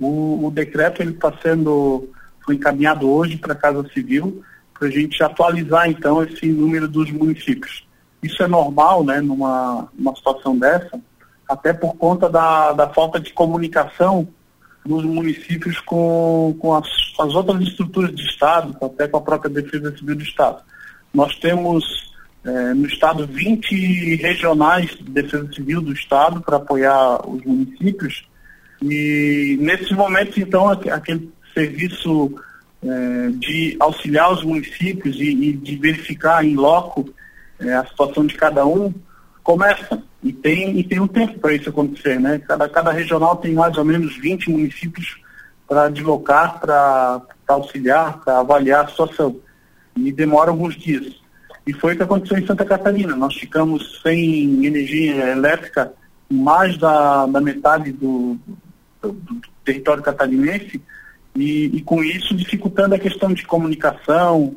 O, 0.01 0.49
o, 0.49 0.51
decreto 0.51 1.01
ele 1.01 1.13
está 1.13 1.33
sendo 1.41 2.09
foi 2.45 2.57
encaminhado 2.57 3.09
hoje 3.09 3.37
para 3.37 3.53
a 3.53 3.57
Casa 3.57 3.89
Civil 3.95 4.43
para 4.77 4.89
a 4.89 4.91
gente 4.91 5.23
atualizar 5.23 5.89
então 5.89 6.25
esse 6.25 6.47
número 6.47 6.89
dos 6.89 7.13
municípios. 7.13 7.87
Isso 8.21 8.43
é 8.43 8.49
normal, 8.49 9.05
né, 9.05 9.21
numa, 9.21 9.89
numa 9.97 10.17
situação 10.17 10.59
dessa, 10.59 11.01
até 11.49 11.73
por 11.73 11.95
conta 11.95 12.29
da, 12.29 12.73
da 12.73 12.89
falta 12.89 13.21
de 13.21 13.33
comunicação 13.33 14.27
dos 14.85 15.05
municípios 15.05 15.81
com, 15.81 16.57
com 16.59 16.75
as, 16.75 16.89
as 17.19 17.35
outras 17.35 17.63
estruturas 17.63 18.15
de 18.15 18.23
Estado, 18.23 18.77
até 18.83 19.09
com 19.09 19.17
a 19.17 19.23
própria 19.23 19.51
Defesa 19.51 19.97
Civil 19.97 20.17
do 20.17 20.23
Estado. 20.23 20.63
Nós 21.13 21.35
temos 21.39 21.85
é, 22.45 22.75
no 22.75 22.87
estado 22.87 23.27
20 23.27 24.17
regionais 24.17 24.91
de 24.91 25.05
defesa 25.05 25.51
civil 25.53 25.81
do 25.81 25.93
estado 25.93 26.43
para 26.43 26.59
apoiar 26.59 27.27
os 27.27 27.43
municípios. 27.43 28.27
E 28.83 29.57
nesses 29.61 29.91
momentos, 29.93 30.37
então, 30.37 30.69
aquele 30.69 31.33
serviço 31.55 32.35
é, 32.83 33.31
de 33.39 33.77
auxiliar 33.81 34.31
os 34.33 34.45
municípios 34.45 35.17
e, 35.17 35.31
e 35.31 35.53
de 35.55 35.77
verificar 35.77 36.45
em 36.45 36.55
loco 36.55 37.09
é, 37.59 37.73
a 37.73 37.87
situação 37.87 38.27
de 38.27 38.35
cada 38.35 38.67
um 38.67 38.93
começa. 39.45 40.03
E 40.23 40.33
tem, 40.33 40.79
e 40.79 40.83
tem 40.83 40.99
um 40.99 41.07
tempo 41.07 41.39
para 41.39 41.53
isso 41.53 41.69
acontecer, 41.69 42.19
né? 42.19 42.41
Cada, 42.49 42.67
cada 42.69 42.91
regional 42.91 43.37
tem 43.37 43.53
mais 43.53 43.77
ou 43.77 43.85
menos 43.85 44.17
20 44.17 44.51
municípios 44.51 45.21
para 45.69 45.91
deslocar, 45.91 46.59
para 46.59 47.21
auxiliar, 47.47 48.21
para 48.25 48.41
avaliar 48.41 48.85
a 48.85 48.89
situação. 48.89 49.37
E 49.95 50.11
demora 50.11 50.51
alguns 50.51 50.75
dias. 50.75 51.23
E 51.67 51.73
foi 51.73 51.93
o 51.93 51.97
que 51.97 52.03
aconteceu 52.03 52.39
em 52.39 52.47
Santa 52.47 52.65
Catarina. 52.65 53.15
Nós 53.15 53.35
ficamos 53.35 54.01
sem 54.03 54.65
energia 54.65 55.29
elétrica 55.31 55.93
mais 56.31 56.77
da, 56.79 57.27
da 57.27 57.41
metade 57.41 57.93
do, 57.93 58.39
do, 59.01 59.13
do 59.13 59.41
território 59.65 60.03
catarinense 60.03 60.83
e, 61.37 61.67
e, 61.67 61.83
com 61.83 62.03
isso 62.03 62.35
dificultando 62.35 62.95
a 62.95 62.99
questão 62.99 63.33
de 63.33 63.45
comunicação. 63.45 64.57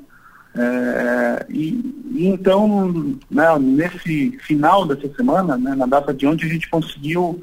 É, 0.58 1.46
e, 1.50 1.94
e, 2.12 2.28
então, 2.28 3.20
né, 3.30 3.60
nesse 3.60 4.32
final 4.40 4.88
dessa 4.88 5.14
semana, 5.16 5.56
né, 5.56 5.76
na 5.76 5.86
data 5.86 6.12
de 6.12 6.26
ontem, 6.26 6.48
a 6.48 6.50
gente 6.50 6.68
conseguiu 6.68 7.40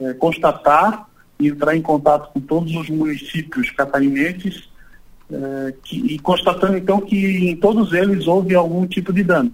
é, 0.00 0.14
constatar 0.14 1.06
e 1.38 1.48
entrar 1.48 1.76
em 1.76 1.82
contato 1.82 2.32
com 2.32 2.40
todos 2.40 2.74
os 2.74 2.88
municípios 2.88 3.70
catarinenses 3.70 4.68
é, 5.30 5.74
que, 5.82 6.14
e 6.14 6.18
constatando 6.18 6.76
então 6.76 7.00
que 7.00 7.50
em 7.50 7.56
todos 7.56 7.92
eles 7.92 8.26
houve 8.26 8.54
algum 8.54 8.86
tipo 8.86 9.12
de 9.12 9.22
dano. 9.22 9.52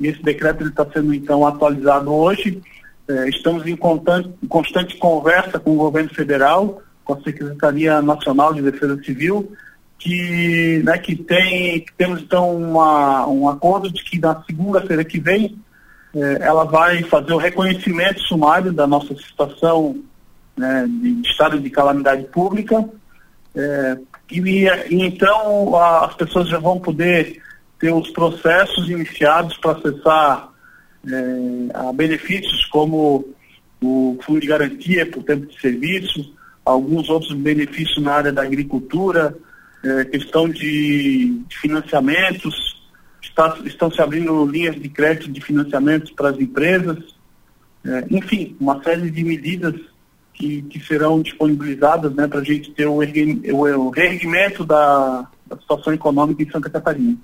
E 0.00 0.06
esse 0.06 0.22
decreto 0.22 0.66
está 0.66 0.86
sendo 0.90 1.12
então 1.12 1.46
atualizado 1.46 2.12
hoje. 2.12 2.62
É, 3.08 3.28
estamos 3.28 3.66
em 3.66 3.76
constante, 3.76 4.30
em 4.42 4.46
constante 4.46 4.96
conversa 4.96 5.58
com 5.58 5.72
o 5.72 5.76
governo 5.76 6.10
federal, 6.14 6.82
com 7.04 7.14
a 7.14 7.20
Secretaria 7.20 8.00
Nacional 8.00 8.54
de 8.54 8.62
Defesa 8.62 9.02
Civil, 9.02 9.52
que, 9.98 10.80
né, 10.84 10.96
que 10.98 11.16
tem, 11.16 11.80
que 11.80 11.92
temos 11.94 12.22
então 12.22 12.56
uma, 12.56 13.26
um 13.26 13.48
acordo 13.48 13.90
de 13.90 14.02
que 14.04 14.18
na 14.18 14.42
segunda-feira 14.44 15.04
que 15.04 15.18
vem 15.18 15.58
é, 16.14 16.38
ela 16.40 16.64
vai 16.64 17.02
fazer 17.02 17.32
o 17.32 17.38
reconhecimento 17.38 18.20
sumário 18.20 18.72
da 18.72 18.86
nossa 18.86 19.14
situação 19.16 19.96
né, 20.56 20.86
de, 20.88 21.20
estado 21.28 21.58
de 21.60 21.68
calamidade 21.68 22.24
pública. 22.24 22.88
É, 23.54 23.98
e, 24.30 24.40
e, 24.40 25.02
então 25.02 25.74
a, 25.76 26.06
as 26.06 26.14
pessoas 26.14 26.48
já 26.48 26.58
vão 26.58 26.78
poder 26.78 27.42
ter 27.78 27.92
os 27.92 28.10
processos 28.10 28.88
iniciados 28.88 29.56
para 29.58 29.72
acessar 29.72 30.50
é, 31.06 31.74
a 31.74 31.92
benefícios 31.92 32.66
como 32.66 33.24
o 33.82 34.18
fundo 34.24 34.40
de 34.40 34.46
garantia 34.46 35.06
por 35.06 35.22
tempo 35.22 35.46
de 35.46 35.60
serviço, 35.60 36.34
alguns 36.64 37.08
outros 37.08 37.32
benefícios 37.32 38.02
na 38.02 38.14
área 38.14 38.32
da 38.32 38.42
agricultura, 38.42 39.36
é, 39.82 40.04
questão 40.04 40.48
de, 40.48 41.42
financiamentos, 41.60 42.54
está, 43.22 43.58
estão 43.64 43.90
se 43.90 44.00
abrindo 44.00 44.46
linhas 44.46 44.76
de 44.76 44.88
crédito 44.88 45.30
de 45.30 45.40
financiamentos 45.40 46.10
para 46.10 46.30
as 46.30 46.38
empresas, 46.38 46.98
é, 47.84 48.06
enfim, 48.10 48.56
uma 48.60 48.82
série 48.82 49.10
de 49.10 49.24
medidas 49.24 49.74
que, 50.34 50.62
que 50.62 50.80
serão 50.80 51.20
disponibilizadas 51.20 52.12
né, 52.14 52.26
para 52.26 52.40
a 52.40 52.44
gente 52.44 52.70
ter 52.72 52.86
o, 52.86 52.98
o 52.98 53.90
reerguimento 53.90 54.64
da, 54.64 55.26
da 55.46 55.56
situação 55.56 55.92
econômica 55.92 56.42
em 56.42 56.50
Santa 56.50 56.70
Catarina. 56.70 57.16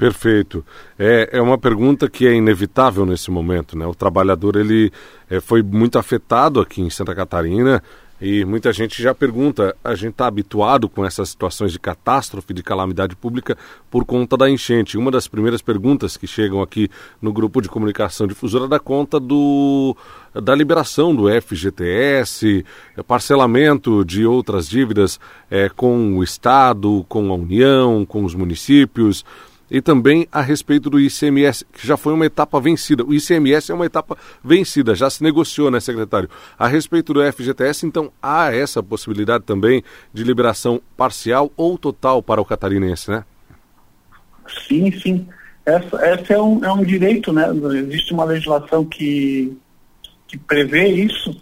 Perfeito. 0.00 0.64
É, 0.98 1.28
é 1.30 1.42
uma 1.42 1.58
pergunta 1.58 2.08
que 2.08 2.26
é 2.26 2.32
inevitável 2.32 3.04
nesse 3.04 3.30
momento, 3.30 3.76
né? 3.76 3.84
O 3.84 3.94
trabalhador 3.94 4.56
ele 4.56 4.90
é, 5.28 5.40
foi 5.40 5.62
muito 5.62 5.98
afetado 5.98 6.58
aqui 6.58 6.80
em 6.80 6.88
Santa 6.88 7.14
Catarina 7.14 7.82
e 8.20 8.44
muita 8.44 8.70
gente 8.72 9.02
já 9.02 9.14
pergunta, 9.14 9.74
a 9.82 9.94
gente 9.94 10.10
está 10.10 10.26
habituado 10.26 10.88
com 10.88 11.04
essas 11.04 11.30
situações 11.30 11.72
de 11.72 11.78
catástrofe, 11.78 12.52
de 12.52 12.62
calamidade 12.62 13.16
pública 13.16 13.56
por 13.90 14.04
conta 14.04 14.36
da 14.36 14.50
enchente. 14.50 14.98
Uma 14.98 15.10
das 15.10 15.26
primeiras 15.26 15.62
perguntas 15.62 16.18
que 16.18 16.26
chegam 16.26 16.60
aqui 16.60 16.90
no 17.22 17.32
grupo 17.32 17.62
de 17.62 17.68
comunicação 17.68 18.26
difusora 18.26 18.68
dá 18.68 18.78
conta 18.78 19.18
do, 19.18 19.96
da 20.34 20.54
liberação 20.54 21.14
do 21.14 21.28
FGTS, 21.40 22.64
parcelamento 23.06 24.04
de 24.04 24.26
outras 24.26 24.68
dívidas 24.68 25.18
é, 25.50 25.70
com 25.70 26.18
o 26.18 26.22
Estado, 26.22 27.06
com 27.08 27.32
a 27.32 27.34
União, 27.34 28.04
com 28.04 28.24
os 28.24 28.34
municípios 28.34 29.24
e 29.70 29.80
também 29.80 30.26
a 30.32 30.40
respeito 30.40 30.90
do 30.90 30.98
ICMS, 30.98 31.64
que 31.72 31.86
já 31.86 31.96
foi 31.96 32.12
uma 32.12 32.26
etapa 32.26 32.60
vencida. 32.60 33.04
O 33.04 33.14
ICMS 33.14 33.70
é 33.70 33.74
uma 33.74 33.86
etapa 33.86 34.18
vencida, 34.42 34.94
já 34.94 35.08
se 35.08 35.22
negociou, 35.22 35.70
né, 35.70 35.78
secretário? 35.78 36.28
A 36.58 36.66
respeito 36.66 37.14
do 37.14 37.32
FGTS, 37.32 37.86
então, 37.86 38.10
há 38.20 38.52
essa 38.52 38.82
possibilidade 38.82 39.44
também 39.44 39.84
de 40.12 40.24
liberação 40.24 40.80
parcial 40.96 41.52
ou 41.56 41.78
total 41.78 42.22
para 42.22 42.40
o 42.40 42.44
catarinense, 42.44 43.10
né? 43.10 43.24
Sim, 44.66 44.90
sim. 44.98 45.28
Essa, 45.64 45.96
essa 46.04 46.32
é, 46.32 46.40
um, 46.40 46.64
é 46.64 46.72
um 46.72 46.82
direito, 46.82 47.32
né? 47.32 47.46
Existe 47.76 48.12
uma 48.12 48.24
legislação 48.24 48.84
que, 48.84 49.56
que 50.26 50.36
prevê 50.36 50.88
isso 50.88 51.40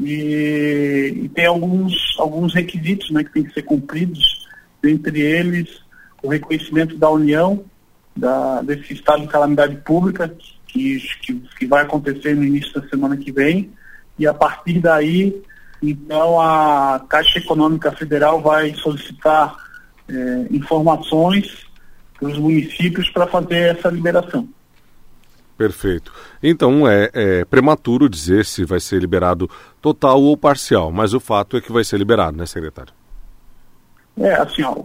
e, 0.00 1.20
e 1.24 1.28
tem 1.28 1.46
alguns, 1.46 1.94
alguns 2.18 2.54
requisitos 2.54 3.10
né, 3.10 3.22
que 3.22 3.32
têm 3.32 3.44
que 3.44 3.52
ser 3.52 3.62
cumpridos, 3.62 4.48
dentre 4.82 5.20
eles 5.20 5.81
o 6.22 6.28
reconhecimento 6.28 6.96
da 6.96 7.10
União 7.10 7.64
da, 8.16 8.62
desse 8.62 8.92
estado 8.92 9.22
de 9.22 9.28
calamidade 9.28 9.76
pública 9.76 10.34
que, 10.66 10.98
que, 11.22 11.34
que, 11.58 11.66
vai 11.66 11.82
acontecer 11.82 12.34
no 12.34 12.44
início 12.44 12.80
da 12.80 12.88
semana 12.88 13.16
que 13.16 13.32
vem 13.32 13.70
e 14.18 14.26
a 14.26 14.34
partir 14.34 14.80
daí 14.80 15.42
então 15.82 16.40
a 16.40 17.04
Caixa 17.08 17.38
Econômica 17.38 17.90
Federal 17.92 18.40
vai 18.40 18.72
solicitar 18.74 19.56
é, 20.08 20.46
informações 20.50 21.66
para 22.18 22.28
os 22.28 22.38
municípios 22.38 23.10
para 23.10 23.26
fazer 23.26 23.76
essa 23.76 23.88
liberação. 23.88 24.48
Perfeito. 25.58 26.12
Então 26.42 26.88
é, 26.88 27.10
é, 27.12 27.44
prematuro 27.44 28.08
dizer 28.08 28.44
se 28.44 28.64
vai 28.64 28.80
ser 28.80 29.00
liberado 29.00 29.50
total 29.80 30.22
ou 30.22 30.36
parcial, 30.36 30.92
mas 30.92 31.14
o 31.14 31.20
fato 31.20 31.56
é 31.56 31.60
que 31.60 31.72
vai 31.72 31.84
ser 31.84 31.98
liberado, 31.98 32.36
né, 32.36 32.46
secretário? 32.46 32.92
É, 34.18 34.34
assim, 34.34 34.62
ó, 34.62 34.76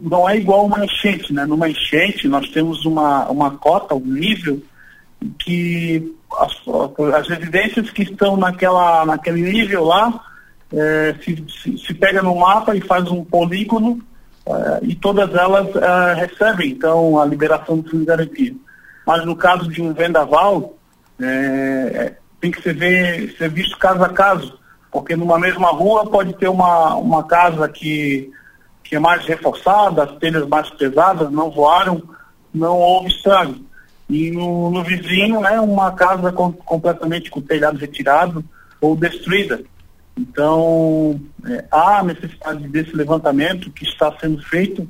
não 0.00 0.28
é 0.28 0.36
igual 0.36 0.66
uma 0.66 0.84
enchente, 0.84 1.32
né? 1.32 1.44
Numa 1.44 1.68
enchente 1.68 2.26
nós 2.26 2.48
temos 2.50 2.84
uma, 2.86 3.28
uma 3.28 3.50
cota, 3.52 3.94
um 3.94 4.00
nível 4.00 4.62
que 5.38 6.14
as, 6.38 6.52
as 7.14 7.28
residências 7.28 7.90
que 7.90 8.02
estão 8.02 8.36
naquela, 8.36 9.04
naquele 9.04 9.42
nível 9.42 9.84
lá 9.84 10.20
é, 10.72 11.14
se, 11.22 11.44
se, 11.48 11.78
se, 11.78 11.94
pega 11.94 12.22
no 12.22 12.34
mapa 12.36 12.74
e 12.74 12.80
faz 12.80 13.10
um 13.10 13.24
polígono 13.24 14.00
é, 14.46 14.80
e 14.82 14.94
todas 14.94 15.32
elas 15.34 15.68
é, 15.76 16.14
recebem 16.14 16.70
então 16.70 17.20
a 17.20 17.24
liberação 17.24 17.78
do 17.78 17.90
fundo 17.90 18.00
de 18.00 18.06
garantia. 18.06 18.54
Mas 19.06 19.24
no 19.24 19.36
caso 19.36 19.68
de 19.68 19.80
um 19.80 19.92
vendaval, 19.92 20.76
é, 21.20 21.26
é, 21.26 22.16
tem 22.40 22.50
que 22.50 22.62
ser, 22.62 22.74
ver, 22.74 23.34
ser 23.36 23.48
visto 23.50 23.78
caso 23.78 24.02
a 24.02 24.08
caso, 24.08 24.58
porque 24.90 25.14
numa 25.14 25.38
mesma 25.38 25.68
rua 25.68 26.10
pode 26.10 26.32
ter 26.34 26.48
uma, 26.48 26.96
uma 26.96 27.24
casa 27.24 27.68
que 27.68 28.30
que 28.88 28.96
é 28.96 28.98
mais 28.98 29.24
reforçada, 29.24 30.04
as 30.04 30.16
telhas 30.18 30.46
mais 30.46 30.70
pesadas 30.70 31.30
não 31.30 31.50
voaram, 31.50 32.02
não 32.52 32.78
houve 32.78 33.08
estrago. 33.08 33.56
E 34.08 34.30
no, 34.30 34.70
no 34.70 34.84
vizinho, 34.84 35.40
né, 35.40 35.60
uma 35.60 35.92
casa 35.92 36.30
com, 36.32 36.52
completamente 36.52 37.30
com 37.30 37.40
o 37.40 37.42
telhado 37.42 37.78
retirado 37.78 38.44
ou 38.80 38.96
destruída. 38.96 39.62
Então, 40.16 41.20
é, 41.46 41.64
há 41.70 42.02
necessidade 42.02 42.66
desse 42.68 42.94
levantamento 42.94 43.70
que 43.70 43.84
está 43.84 44.14
sendo 44.20 44.40
feito 44.42 44.88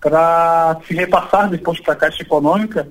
para 0.00 0.78
se 0.86 0.94
repassar 0.94 1.48
depois 1.48 1.78
para 1.80 1.92
a 1.94 1.96
Caixa 1.96 2.22
Econômica, 2.22 2.88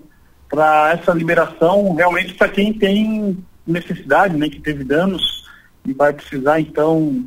para 0.50 0.94
essa 0.94 1.12
liberação 1.12 1.94
realmente 1.96 2.36
para 2.36 2.50
quem 2.50 2.74
tem 2.74 3.38
necessidade, 3.66 4.38
né, 4.38 4.50
que 4.50 4.62
teve 4.62 4.84
danos 4.84 5.44
e 5.86 5.94
vai 5.94 6.14
precisar 6.14 6.60
então 6.60 7.26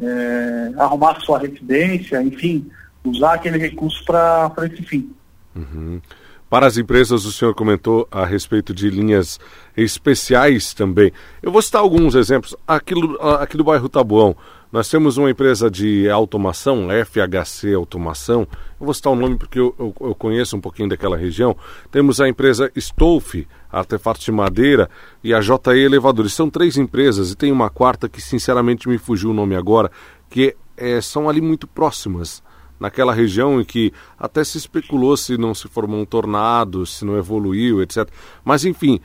é, 0.00 0.72
arrumar 0.76 1.20
sua 1.20 1.38
residência, 1.38 2.22
enfim, 2.22 2.70
usar 3.04 3.34
aquele 3.34 3.58
recurso 3.58 4.04
para 4.04 4.52
esse 4.66 4.82
fim. 4.82 5.10
Uhum. 5.54 6.00
Para 6.48 6.66
as 6.66 6.78
empresas, 6.78 7.26
o 7.26 7.32
senhor 7.32 7.54
comentou 7.54 8.08
a 8.10 8.24
respeito 8.24 8.72
de 8.72 8.88
linhas 8.88 9.38
especiais 9.76 10.72
também. 10.72 11.12
Eu 11.42 11.52
vou 11.52 11.60
citar 11.60 11.82
alguns 11.82 12.14
exemplos. 12.14 12.56
Aqui, 12.66 12.94
aqui 13.38 13.56
do 13.56 13.64
bairro 13.64 13.88
Tabuão, 13.88 14.34
nós 14.70 14.88
temos 14.88 15.16
uma 15.16 15.30
empresa 15.30 15.70
de 15.70 16.10
automação, 16.10 16.88
FHC 16.90 17.72
Automação. 17.74 18.46
Eu 18.78 18.84
vou 18.84 18.92
citar 18.92 19.12
o 19.12 19.16
nome 19.16 19.36
porque 19.36 19.58
eu, 19.58 19.74
eu, 19.78 19.94
eu 20.00 20.14
conheço 20.14 20.56
um 20.56 20.60
pouquinho 20.60 20.90
daquela 20.90 21.16
região. 21.16 21.56
Temos 21.90 22.20
a 22.20 22.28
empresa 22.28 22.70
Stolf, 22.76 23.34
Artefatos 23.72 24.24
de 24.24 24.32
Madeira, 24.32 24.90
e 25.24 25.32
a 25.32 25.40
JE 25.40 25.54
Elevadores. 25.74 26.34
São 26.34 26.50
três 26.50 26.76
empresas 26.76 27.32
e 27.32 27.36
tem 27.36 27.50
uma 27.50 27.70
quarta 27.70 28.10
que, 28.10 28.20
sinceramente, 28.20 28.88
me 28.88 28.98
fugiu 28.98 29.30
o 29.30 29.34
nome 29.34 29.56
agora, 29.56 29.90
que 30.28 30.54
é, 30.76 31.00
são 31.00 31.30
ali 31.30 31.40
muito 31.40 31.66
próximas 31.66 32.42
naquela 32.78 33.12
região 33.12 33.60
em 33.60 33.64
que 33.64 33.92
até 34.18 34.44
se 34.44 34.58
especulou 34.58 35.16
se 35.16 35.36
não 35.36 35.54
se 35.54 35.66
formou 35.66 35.98
um 35.98 36.04
tornado, 36.04 36.86
se 36.86 37.04
não 37.04 37.18
evoluiu, 37.18 37.82
etc. 37.82 38.08
Mas 38.44 38.64
enfim, 38.64 39.00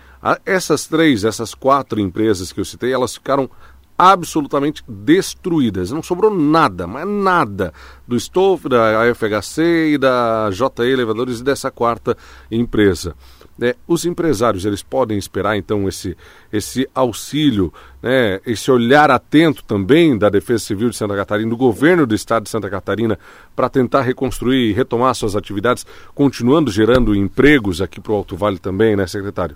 essas 0.45 0.85
três, 0.85 1.23
essas 1.23 1.55
quatro 1.55 1.99
empresas 1.99 2.51
que 2.51 2.59
eu 2.59 2.65
citei, 2.65 2.93
elas 2.93 3.15
ficaram 3.15 3.49
absolutamente 3.97 4.83
destruídas. 4.87 5.91
Não 5.91 6.03
sobrou 6.03 6.33
nada, 6.33 6.87
mas 6.87 7.07
nada 7.07 7.73
do 8.07 8.15
Stoff, 8.15 8.67
da 8.67 9.03
AFHC 9.03 9.93
e 9.93 9.97
da 9.97 10.49
JE 10.51 10.91
Elevadores 10.91 11.39
e 11.39 11.43
dessa 11.43 11.71
quarta 11.71 12.17
empresa. 12.51 13.15
É, 13.61 13.75
os 13.87 14.03
empresários 14.03 14.65
eles 14.65 14.81
podem 14.81 15.15
esperar 15.15 15.55
então 15.55 15.87
esse, 15.87 16.17
esse 16.51 16.89
auxílio, 16.93 17.71
né, 18.01 18.39
esse 18.47 18.71
olhar 18.71 19.11
atento 19.11 19.63
também 19.63 20.17
da 20.17 20.27
Defesa 20.27 20.65
Civil 20.65 20.89
de 20.89 20.95
Santa 20.95 21.15
Catarina, 21.15 21.51
do 21.51 21.55
governo 21.55 22.07
do 22.07 22.15
estado 22.15 22.43
de 22.43 22.49
Santa 22.49 22.67
Catarina, 22.67 23.17
para 23.55 23.69
tentar 23.69 24.01
reconstruir 24.01 24.71
e 24.71 24.73
retomar 24.73 25.13
suas 25.13 25.35
atividades, 25.35 25.85
continuando 26.15 26.71
gerando 26.71 27.15
empregos 27.15 27.79
aqui 27.79 28.01
para 28.01 28.11
o 28.11 28.15
Alto 28.15 28.35
Vale 28.35 28.57
também, 28.57 28.95
né, 28.95 29.05
secretário? 29.05 29.55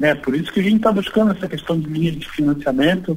É, 0.00 0.14
por 0.14 0.34
isso 0.34 0.52
que 0.52 0.60
a 0.60 0.62
gente 0.62 0.76
está 0.76 0.90
buscando 0.90 1.32
essa 1.32 1.48
questão 1.48 1.78
de 1.78 1.86
linha 1.86 2.12
de 2.12 2.28
financiamento, 2.28 3.16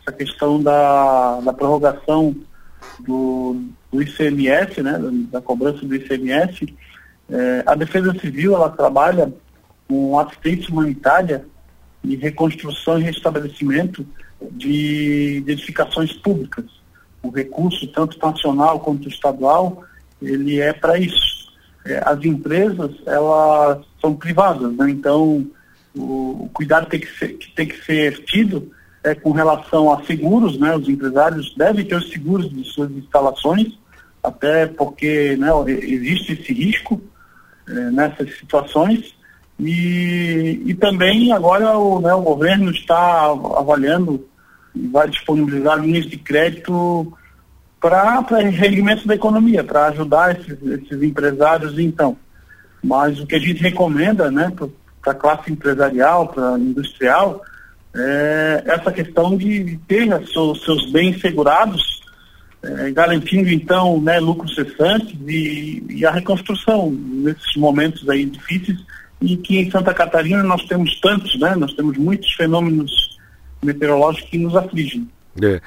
essa 0.00 0.16
questão 0.16 0.62
da, 0.62 1.40
da 1.40 1.52
prorrogação 1.52 2.36
do, 3.00 3.62
do 3.90 4.02
ICMS, 4.02 4.82
né, 4.82 4.98
da, 4.98 5.38
da 5.38 5.40
cobrança 5.40 5.84
do 5.84 5.94
ICMS. 5.94 6.74
É, 7.30 7.62
a 7.66 7.74
Defesa 7.74 8.12
Civil 8.18 8.54
ela 8.54 8.68
trabalha 8.70 9.32
com 9.88 10.18
assistência 10.18 10.70
humanitária 10.70 11.44
e 12.04 12.16
reconstrução 12.16 12.98
e 12.98 13.02
restabelecimento 13.02 14.06
de, 14.52 15.40
de 15.40 15.52
edificações 15.52 16.12
públicas. 16.12 16.64
O 17.22 17.30
recurso, 17.30 17.86
tanto 17.88 18.18
nacional 18.18 18.80
quanto 18.80 19.08
estadual, 19.08 19.84
ele 20.20 20.60
é 20.60 20.72
para 20.72 20.98
isso. 20.98 21.50
É, 21.84 22.02
as 22.04 22.22
empresas, 22.24 22.92
elas 23.06 23.84
são 24.00 24.14
privadas, 24.14 24.72
né? 24.76 24.90
então 24.90 25.46
o, 25.96 26.48
cuidado 26.52 26.88
tem 26.88 27.00
que, 27.00 27.18
ser, 27.18 27.28
que 27.34 27.50
tem 27.52 27.66
que 27.66 27.84
ser 27.84 28.24
tido 28.24 28.70
é 29.02 29.14
com 29.14 29.32
relação 29.32 29.92
a 29.92 30.04
seguros, 30.04 30.58
né? 30.58 30.76
Os 30.76 30.88
empresários 30.88 31.54
devem 31.56 31.84
ter 31.84 31.96
os 31.96 32.10
seguros 32.10 32.50
de 32.50 32.64
suas 32.64 32.90
instalações, 32.90 33.78
até 34.22 34.66
porque 34.66 35.36
né, 35.36 35.48
existe 35.66 36.32
esse 36.32 36.52
risco 36.52 37.00
é, 37.66 37.72
nessas 37.90 38.36
situações. 38.38 39.14
E, 39.58 40.62
e 40.66 40.74
também 40.74 41.32
agora 41.32 41.78
o, 41.78 42.00
né, 42.00 42.12
o 42.14 42.22
governo 42.22 42.70
está 42.70 43.26
avaliando 43.56 44.26
e 44.74 44.86
vai 44.88 45.08
disponibilizar 45.08 45.78
linhas 45.78 46.06
de 46.06 46.16
crédito 46.16 47.12
para 47.80 48.20
regimento 48.50 49.06
da 49.06 49.14
economia, 49.14 49.64
para 49.64 49.86
ajudar 49.86 50.38
esses, 50.38 50.58
esses 50.62 51.02
empresários 51.02 51.78
então. 51.78 52.16
Mas 52.82 53.18
o 53.18 53.26
que 53.26 53.34
a 53.34 53.38
gente 53.38 53.62
recomenda, 53.62 54.30
né, 54.30 54.52
para 55.02 55.12
a 55.12 55.14
classe 55.14 55.52
empresarial, 55.52 56.28
para 56.28 56.58
industrial, 56.58 57.42
é 57.94 58.62
essa 58.66 58.92
questão 58.92 59.36
de 59.36 59.78
ter 59.88 60.06
seus, 60.28 60.62
seus 60.62 60.90
bens 60.92 61.20
segurados, 61.20 62.00
é, 62.62 62.90
garantindo 62.90 63.48
então 63.50 64.00
né, 64.00 64.20
lucros 64.20 64.54
cessantes 64.54 65.16
e, 65.26 65.82
e, 65.88 66.06
a 66.06 66.10
reconstrução 66.10 66.90
nesses 66.90 67.56
momentos 67.56 68.08
aí 68.08 68.26
difíceis 68.26 68.78
e 69.20 69.36
que 69.36 69.58
em 69.58 69.70
Santa 69.70 69.94
Catarina 69.94 70.42
nós 70.42 70.64
temos 70.64 71.00
tantos, 71.00 71.38
né, 71.40 71.54
nós 71.56 71.72
temos 71.72 71.96
muitos 71.96 72.30
fenômenos 72.34 73.18
meteorológicos 73.62 74.30
que 74.30 74.38
nos 74.38 74.54
afligem. 74.54 75.08
É. 75.42 75.60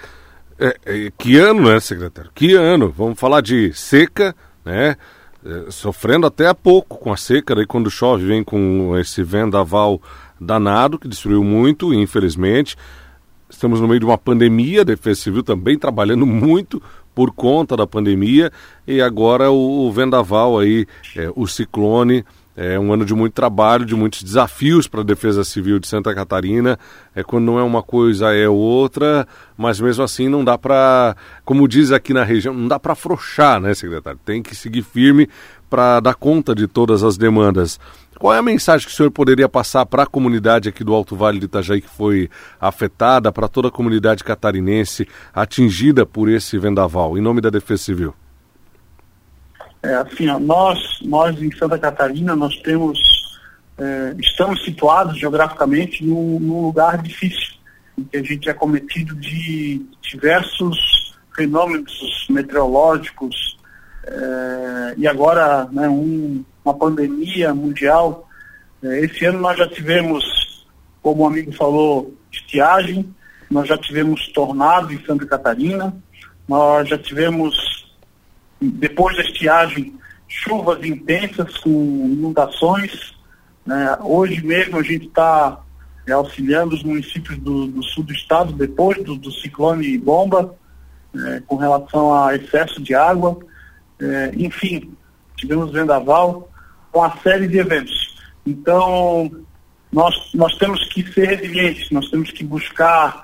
É, 0.59 0.77
é, 0.85 1.11
que 1.17 1.37
ano, 1.37 1.73
né, 1.73 1.79
secretário? 1.79 2.31
Que 2.33 2.53
ano? 2.53 2.89
Vamos 2.95 3.19
falar 3.19 3.41
de 3.41 3.73
seca, 3.73 4.35
né? 4.63 4.95
É, 5.45 5.71
sofrendo 5.71 6.25
até 6.25 6.47
há 6.47 6.55
pouco 6.55 6.97
com 6.97 7.11
a 7.11 7.17
seca, 7.17 7.53
daí 7.53 7.65
quando 7.65 7.91
chove 7.91 8.25
vem 8.25 8.43
com 8.43 8.97
esse 8.97 9.21
vendaval 9.21 10.01
danado 10.39 10.97
que 10.97 11.07
destruiu 11.07 11.43
muito, 11.43 11.93
infelizmente. 11.93 12.77
Estamos 13.49 13.81
no 13.81 13.87
meio 13.87 13.99
de 13.99 14.05
uma 14.05 14.17
pandemia, 14.17 14.81
a 14.81 14.85
Defesa 14.85 15.21
Civil 15.21 15.43
também 15.43 15.77
trabalhando 15.77 16.25
muito 16.27 16.81
por 17.13 17.31
conta 17.31 17.77
da 17.77 17.85
pandemia 17.85 18.51
e 18.87 19.01
agora 19.01 19.51
o, 19.51 19.87
o 19.87 19.91
vendaval 19.91 20.59
aí, 20.59 20.87
é, 21.15 21.29
o 21.35 21.45
ciclone 21.45 22.25
é 22.55 22.79
um 22.79 22.93
ano 22.93 23.03
de 23.03 23.13
muito 23.15 23.33
trabalho, 23.33 23.85
de 23.85 23.95
muitos 23.95 24.21
desafios 24.21 24.87
para 24.87 25.01
a 25.01 25.03
Defesa 25.03 25.43
Civil 25.43 25.79
de 25.79 25.87
Santa 25.87 26.13
Catarina. 26.13 26.77
É 27.15 27.23
quando 27.23 27.45
não 27.45 27.59
é 27.59 27.63
uma 27.63 27.81
coisa 27.81 28.33
é 28.33 28.47
outra, 28.47 29.27
mas 29.57 29.79
mesmo 29.79 30.03
assim 30.03 30.29
não 30.29 30.43
dá 30.43 30.57
para, 30.57 31.15
como 31.43 31.67
diz 31.67 31.91
aqui 31.91 32.13
na 32.13 32.23
região, 32.23 32.53
não 32.53 32.67
dá 32.67 32.79
para 32.79 32.93
afrouxar, 32.93 33.59
né, 33.59 33.73
secretário? 33.73 34.19
Tem 34.23 34.41
que 34.43 34.55
seguir 34.55 34.83
firme 34.83 35.27
para 35.69 35.99
dar 35.99 36.13
conta 36.13 36.53
de 36.53 36.67
todas 36.67 37.03
as 37.03 37.17
demandas. 37.17 37.79
Qual 38.19 38.33
é 38.33 38.37
a 38.37 38.43
mensagem 38.43 38.85
que 38.85 38.93
o 38.93 38.95
senhor 38.95 39.09
poderia 39.09 39.49
passar 39.49 39.85
para 39.87 40.03
a 40.03 40.07
comunidade 40.07 40.69
aqui 40.69 40.83
do 40.83 40.93
Alto 40.93 41.15
Vale 41.15 41.39
de 41.39 41.45
Itajaí 41.45 41.81
que 41.81 41.89
foi 41.89 42.29
afetada, 42.61 43.31
para 43.31 43.47
toda 43.47 43.69
a 43.69 43.71
comunidade 43.71 44.23
catarinense 44.23 45.07
atingida 45.33 46.05
por 46.05 46.29
esse 46.29 46.57
vendaval, 46.59 47.17
em 47.17 47.21
nome 47.21 47.41
da 47.41 47.49
Defesa 47.49 47.83
Civil? 47.83 48.13
É, 49.83 49.95
assim, 49.95 50.29
ó, 50.29 50.39
nós, 50.39 50.79
nós 51.01 51.39
em 51.41 51.51
Santa 51.57 51.77
Catarina, 51.77 52.35
nós 52.37 52.55
temos, 52.61 52.97
é, 53.77 54.15
estamos 54.17 54.63
situados 54.63 55.19
geograficamente 55.19 56.05
num, 56.05 56.39
num, 56.39 56.61
lugar 56.61 57.01
difícil, 57.01 57.55
em 57.97 58.05
que 58.05 58.17
a 58.17 58.23
gente 58.23 58.49
é 58.49 58.53
cometido 58.53 59.13
de 59.15 59.85
diversos 60.01 61.13
fenômenos 61.35 62.25
meteorológicos, 62.29 63.57
é, 64.05 64.93
e 64.97 65.05
agora 65.05 65.67
né, 65.69 65.89
um, 65.89 66.45
uma 66.63 66.73
pandemia 66.73 67.53
mundial. 67.53 68.29
É, 68.81 69.01
esse 69.01 69.25
ano 69.25 69.39
nós 69.39 69.57
já 69.57 69.67
tivemos, 69.67 70.65
como 71.01 71.23
o 71.23 71.27
amigo 71.27 71.51
falou, 71.51 72.15
estiagem, 72.31 73.13
nós 73.51 73.67
já 73.67 73.77
tivemos 73.77 74.27
tornado 74.29 74.93
em 74.93 75.05
Santa 75.05 75.25
Catarina, 75.25 75.93
nós 76.47 76.87
já 76.87 76.97
tivemos 76.97 77.53
depois 78.71 79.15
da 79.15 79.23
estiagem, 79.23 79.95
chuvas 80.27 80.83
intensas 80.83 81.57
com 81.57 81.69
inundações. 81.69 83.13
Né? 83.65 83.97
Hoje 84.01 84.43
mesmo 84.45 84.77
a 84.77 84.83
gente 84.83 85.07
está 85.07 85.59
é, 86.07 86.11
auxiliando 86.11 86.75
os 86.75 86.83
municípios 86.83 87.37
do, 87.39 87.67
do, 87.67 87.83
sul 87.83 88.03
do 88.03 88.13
estado 88.13 88.53
depois 88.53 89.01
do, 89.03 89.15
do 89.15 89.31
ciclone 89.31 89.97
bomba, 89.97 90.55
é, 91.15 91.41
com 91.45 91.55
relação 91.55 92.13
a 92.13 92.35
excesso 92.35 92.81
de 92.81 92.93
água. 92.93 93.37
É, 93.99 94.31
enfim, 94.35 94.91
tivemos 95.37 95.71
vendaval, 95.71 96.49
uma 96.93 97.15
série 97.21 97.47
de 97.47 97.57
eventos. 97.57 98.15
Então, 98.45 99.31
nós, 99.91 100.15
nós 100.33 100.55
temos 100.57 100.83
que 100.89 101.03
ser 101.13 101.27
resilientes, 101.27 101.89
nós 101.91 102.09
temos 102.09 102.31
que 102.31 102.43
buscar 102.43 103.23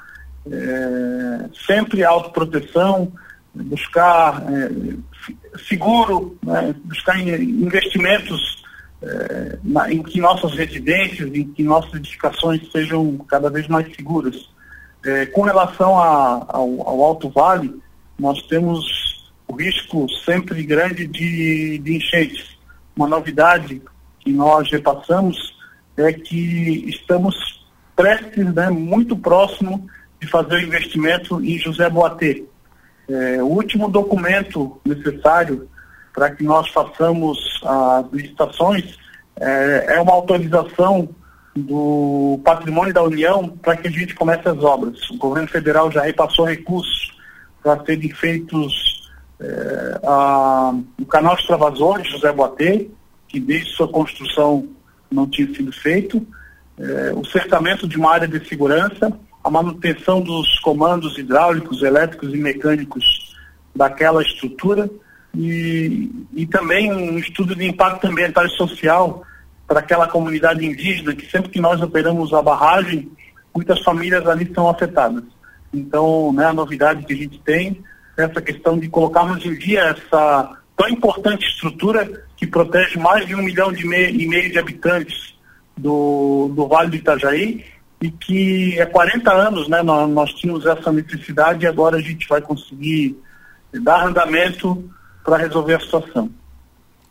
é, 0.50 1.50
sempre 1.66 2.04
autoproteção, 2.04 3.12
buscar 3.54 4.44
é, 4.52 4.70
seguro, 5.68 6.38
né, 6.44 6.74
buscar 6.86 7.20
investimentos 7.20 8.64
é, 9.02 9.58
na, 9.64 9.92
em 9.92 10.04
que 10.04 10.20
nossas 10.20 10.54
residências, 10.54 11.34
em 11.34 11.46
que 11.46 11.64
nossas 11.64 11.94
edificações 11.94 12.70
sejam 12.72 13.18
cada 13.28 13.50
vez 13.50 13.68
mais 13.68 13.94
seguras. 13.96 14.50
É, 15.06 15.26
com 15.28 15.42
relação 15.42 15.98
a, 15.98 16.46
ao, 16.50 16.88
ao, 16.88 17.04
Alto 17.04 17.30
Vale, 17.30 17.74
nós 18.18 18.42
temos 18.44 19.32
o 19.48 19.56
risco 19.56 20.08
sempre 20.26 20.62
grande 20.64 21.08
de, 21.08 21.78
de 21.80 21.96
enchentes. 21.96 22.58
Uma 22.96 23.08
novidade 23.08 23.82
que 24.20 24.32
nós 24.32 24.70
repassamos 24.70 25.58
é 25.96 26.12
que 26.12 26.90
estamos 26.90 27.66
prestes, 27.96 28.54
né, 28.54 28.70
muito 28.70 29.16
próximo 29.18 29.88
de 30.20 30.28
fazer 30.28 30.56
o 30.56 30.62
investimento 30.62 31.44
em 31.44 31.58
José 31.58 31.90
Boatê. 31.90 32.44
É, 33.10 33.42
o 33.42 33.48
último 33.48 33.90
documento 33.90 34.80
necessário 34.86 35.68
para 36.14 36.30
que 36.32 36.44
nós 36.44 36.70
façamos 36.70 37.40
as 37.66 38.06
licitações 38.12 38.98
é, 39.40 39.96
é 39.96 40.02
uma 40.02 40.14
autorização 40.14 41.10
do 41.56 42.40
patrimônio 42.44 42.94
da 42.94 43.04
União 43.04 43.50
para 43.50 43.76
que 43.76 43.88
a 43.88 43.92
gente 43.92 44.14
comece 44.14 44.48
as 44.48 44.64
obras. 44.64 45.10
O 45.10 45.18
governo 45.18 45.48
federal 45.48 45.92
já 45.92 46.04
repassou 46.04 46.46
recursos 46.46 47.18
para 47.64 47.84
serem 47.84 48.12
feitos 48.12 49.10
é, 49.40 50.00
a, 50.04 50.74
o 51.00 51.06
canal 51.06 51.36
extravasor 51.36 52.02
de 52.02 52.10
José 52.10 52.32
Boatê, 52.32 52.90
que 53.28 53.40
desde 53.40 53.72
sua 53.72 53.88
construção 53.88 54.68
não 55.12 55.28
tinha 55.28 55.48
sido 55.54 55.72
feito, 55.72 56.26
é, 56.78 57.14
o 57.14 57.26
cercamento 57.26 57.88
de 57.88 57.98
uma 57.98 58.12
área 58.12 58.28
de 58.28 58.48
segurança, 58.48 59.12
a 59.44 59.50
manutenção 59.50 60.22
dos 60.22 60.60
comandos 60.60 61.18
hidráulicos, 61.18 61.82
elétricos 61.82 62.34
e 62.34 62.38
mecânicos 62.38 63.36
daquela 63.76 64.22
estrutura 64.22 64.90
e, 65.36 66.10
e 66.34 66.46
também 66.46 66.92
um 66.92 67.18
estudo 67.18 67.56
de 67.56 67.66
impacto 67.66 68.08
ambiental 68.08 68.46
e 68.46 68.52
social 68.52 69.24
para 69.68 69.80
aquela 69.80 70.08
comunidade 70.08 70.66
indígena 70.66 71.16
que 71.16 71.30
sempre 71.30 71.50
que 71.50 71.62
nós 71.62 71.82
operamos 71.82 72.34
a 72.34 72.42
barragem, 72.42 73.12
muitas 73.54 73.80
famílias 73.82 74.28
ali 74.28 74.52
são 74.54 74.68
afetadas. 74.68 75.24
Então, 75.74 76.34
né, 76.34 76.46
a 76.46 76.54
novidade 76.54 77.06
que 77.06 77.14
a 77.14 77.18
gente 77.18 77.40
tem 77.40 77.82
essa 78.18 78.42
questão 78.42 78.78
de 78.78 78.90
colocarmos 78.90 79.46
em 79.46 79.54
dia 79.56 79.82
essa 79.82 80.58
tão 80.76 80.90
importante 80.90 81.46
estrutura 81.46 82.26
que 82.36 82.48
protege 82.48 82.98
mais 82.98 83.28
de 83.28 83.36
um 83.36 83.44
milhão 83.44 83.72
de 83.72 83.86
meio, 83.86 84.10
e 84.10 84.28
meio 84.28 84.52
de 84.52 84.58
habitantes 84.58 85.36
do, 85.78 86.52
do 86.54 86.68
Vale 86.68 86.90
do 86.90 86.96
Itajaí 86.96 87.64
e 88.02 88.10
que 88.10 88.80
há 88.80 88.86
40 88.86 89.32
anos 89.32 89.68
né, 89.68 89.82
nós, 89.82 90.10
nós 90.10 90.34
tínhamos 90.34 90.66
essa 90.66 90.92
necessidade 90.92 91.66
e 91.66 91.68
agora 91.68 91.98
a 91.98 92.02
gente 92.02 92.28
vai 92.28 92.42
conseguir 92.42 93.18
dar 93.74 94.08
andamento 94.08 94.90
para 95.24 95.38
resolver 95.38 95.76
a 95.76 95.80
situação. 95.80 96.30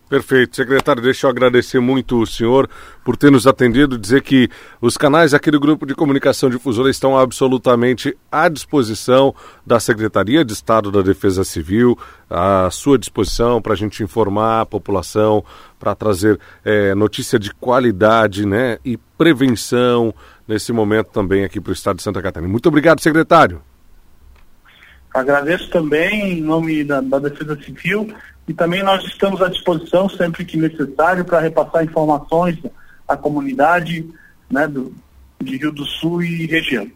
Perfeito. 0.08 0.56
Secretário, 0.56 1.02
deixa 1.02 1.26
eu 1.26 1.30
agradecer 1.30 1.78
muito 1.80 2.22
o 2.22 2.26
senhor 2.26 2.68
por 3.04 3.14
ter 3.14 3.30
nos 3.30 3.46
atendido, 3.46 3.98
dizer 3.98 4.22
que 4.22 4.48
os 4.80 4.96
canais 4.96 5.34
aqui 5.34 5.50
do 5.50 5.60
Grupo 5.60 5.84
de 5.84 5.94
Comunicação 5.94 6.48
Difusora 6.48 6.88
estão 6.88 7.18
absolutamente 7.18 8.16
à 8.32 8.48
disposição 8.48 9.34
da 9.66 9.78
Secretaria 9.78 10.42
de 10.46 10.54
Estado 10.54 10.90
da 10.90 11.02
Defesa 11.02 11.44
Civil, 11.44 11.98
à 12.30 12.70
sua 12.70 12.98
disposição 12.98 13.60
para 13.60 13.74
a 13.74 13.76
gente 13.76 14.02
informar 14.02 14.62
a 14.62 14.66
população, 14.66 15.44
para 15.78 15.94
trazer 15.94 16.40
é, 16.64 16.94
notícia 16.94 17.38
de 17.38 17.52
qualidade 17.52 18.46
né, 18.46 18.78
e 18.82 18.96
prevenção 18.96 20.14
nesse 20.48 20.72
momento 20.72 21.08
também 21.08 21.44
aqui 21.44 21.60
para 21.60 21.70
o 21.70 21.74
Estado 21.74 21.98
de 21.98 22.02
Santa 22.02 22.22
Catarina. 22.22 22.50
Muito 22.50 22.66
obrigado, 22.66 23.00
secretário. 23.02 23.60
Agradeço 25.12 25.70
também 25.70 26.38
em 26.38 26.40
nome 26.40 26.82
da, 26.82 27.00
da 27.00 27.18
Defesa 27.18 27.56
Civil 27.62 28.12
e 28.46 28.54
também 28.54 28.82
nós 28.82 29.04
estamos 29.04 29.42
à 29.42 29.48
disposição 29.48 30.08
sempre 30.08 30.44
que 30.44 30.56
necessário 30.56 31.24
para 31.24 31.40
repassar 31.40 31.84
informações 31.84 32.58
à 33.06 33.16
comunidade 33.16 34.08
né, 34.50 34.66
do, 34.66 34.94
de 35.42 35.56
Rio 35.56 35.72
do 35.72 35.84
Sul 35.84 36.22
e 36.22 36.46
região. 36.46 36.90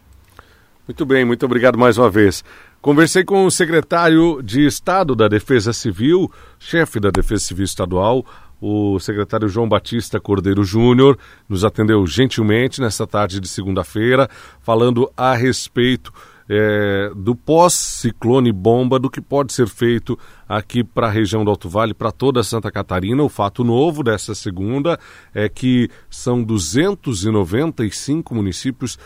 Muito 0.87 1.05
bem, 1.05 1.23
muito 1.23 1.45
obrigado 1.45 1.77
mais 1.77 1.97
uma 1.97 2.09
vez. 2.09 2.43
Conversei 2.81 3.23
com 3.23 3.45
o 3.45 3.51
secretário 3.51 4.41
de 4.43 4.65
Estado 4.65 5.15
da 5.15 5.29
Defesa 5.29 5.71
Civil, 5.71 6.29
chefe 6.59 6.99
da 6.99 7.09
Defesa 7.09 7.45
Civil 7.45 7.63
Estadual, 7.63 8.25
o 8.65 8.97
secretário 8.97 9.49
João 9.49 9.67
Batista 9.67 10.21
Cordeiro 10.21 10.63
Júnior, 10.63 11.19
nos 11.49 11.65
atendeu 11.65 12.07
gentilmente 12.07 12.79
nesta 12.79 13.05
tarde 13.05 13.41
de 13.41 13.47
segunda-feira, 13.49 14.29
falando 14.61 15.11
a 15.17 15.35
respeito 15.35 16.13
é, 16.47 17.11
do 17.13 17.35
pós-ciclone 17.35 18.53
bomba, 18.53 18.97
do 18.97 19.09
que 19.09 19.19
pode 19.19 19.51
ser 19.51 19.67
feito 19.67 20.17
aqui 20.47 20.81
para 20.81 21.07
a 21.07 21.11
região 21.11 21.43
do 21.43 21.49
Alto 21.49 21.67
Vale, 21.67 21.93
para 21.93 22.09
toda 22.09 22.41
Santa 22.41 22.71
Catarina. 22.71 23.21
O 23.21 23.27
fato 23.27 23.65
novo 23.65 24.01
dessa 24.01 24.33
segunda 24.33 24.97
é 25.33 25.49
que 25.49 25.89
são 26.09 26.41
295 26.41 28.33
municípios 28.33 28.97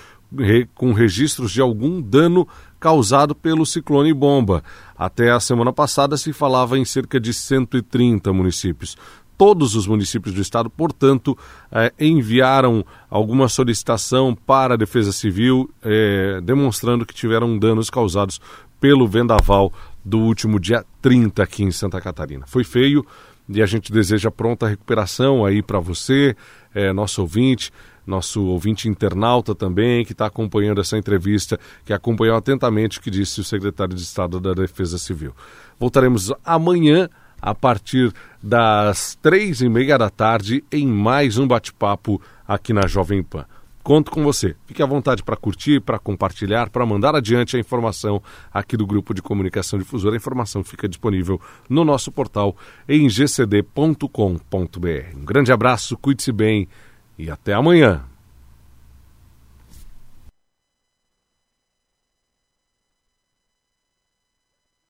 com 0.75 0.91
registros 0.91 1.51
de 1.51 1.61
algum 1.61 1.99
dano 1.99 2.47
causado 2.79 3.33
pelo 3.33 3.65
ciclone 3.65 4.13
bomba. 4.13 4.63
Até 4.95 5.31
a 5.31 5.39
semana 5.39 5.73
passada 5.73 6.15
se 6.15 6.31
falava 6.31 6.77
em 6.77 6.85
cerca 6.85 7.19
de 7.19 7.33
130 7.33 8.31
municípios 8.33 8.95
todos 9.37 9.75
os 9.75 9.85
municípios 9.85 10.33
do 10.33 10.41
estado, 10.41 10.69
portanto, 10.69 11.37
eh, 11.71 11.93
enviaram 11.99 12.83
alguma 13.09 13.47
solicitação 13.47 14.33
para 14.33 14.73
a 14.73 14.77
Defesa 14.77 15.11
Civil, 15.11 15.69
eh, 15.83 16.41
demonstrando 16.43 17.05
que 17.05 17.13
tiveram 17.13 17.57
danos 17.57 17.89
causados 17.89 18.41
pelo 18.79 19.07
vendaval 19.07 19.71
do 20.03 20.19
último 20.19 20.59
dia 20.59 20.83
30 21.01 21.43
aqui 21.43 21.63
em 21.63 21.71
Santa 21.71 22.01
Catarina. 22.01 22.45
Foi 22.47 22.63
feio 22.63 23.05
e 23.47 23.61
a 23.61 23.65
gente 23.65 23.91
deseja 23.91 24.31
pronta 24.31 24.67
recuperação 24.67 25.45
aí 25.45 25.61
para 25.61 25.79
você, 25.79 26.35
eh, 26.73 26.91
nosso 26.91 27.21
ouvinte, 27.21 27.71
nosso 28.05 28.43
ouvinte 28.45 28.87
internauta 28.87 29.53
também, 29.53 30.05
que 30.05 30.13
está 30.13 30.25
acompanhando 30.25 30.79
essa 30.79 30.97
entrevista, 30.97 31.59
que 31.85 31.93
acompanhou 31.93 32.37
atentamente 32.37 32.99
o 32.99 33.01
que 33.01 33.11
disse 33.11 33.41
o 33.41 33.43
secretário 33.43 33.95
de 33.95 34.01
Estado 34.01 34.39
da 34.39 34.53
Defesa 34.53 34.97
Civil. 34.97 35.33
Voltaremos 35.77 36.33
amanhã 36.43 37.09
a 37.41 37.53
partir 37.53 38.13
das 38.41 39.15
três 39.21 39.61
e 39.61 39.69
meia 39.69 39.97
da 39.97 40.09
tarde 40.09 40.63
em 40.71 40.87
mais 40.87 41.37
um 41.37 41.47
bate-papo 41.47 42.21
aqui 42.47 42.73
na 42.73 42.87
Jovem 42.87 43.23
Pan. 43.23 43.45
Conto 43.87 44.11
com 44.11 44.21
você. 44.21 44.53
Fique 44.65 44.83
à 44.83 44.85
vontade 44.85 45.23
para 45.23 45.37
curtir, 45.37 45.79
para 45.79 45.97
compartilhar, 45.97 46.69
para 46.69 46.85
mandar 46.85 47.15
adiante 47.15 47.55
a 47.55 47.59
informação 47.59 48.21
aqui 48.53 48.75
do 48.75 48.85
Grupo 48.85 49.13
de 49.13 49.21
Comunicação 49.21 49.79
Difusora. 49.79 50.13
A 50.13 50.17
informação 50.17 50.61
fica 50.61 50.89
disponível 50.89 51.39
no 51.69 51.85
nosso 51.85 52.11
portal 52.11 52.53
em 52.85 53.07
gcd.com.br. 53.07 54.07
Um 55.15 55.23
grande 55.23 55.53
abraço, 55.53 55.95
cuide-se 55.95 56.33
bem 56.33 56.67
e 57.17 57.31
até 57.31 57.53
amanhã. 57.53 58.03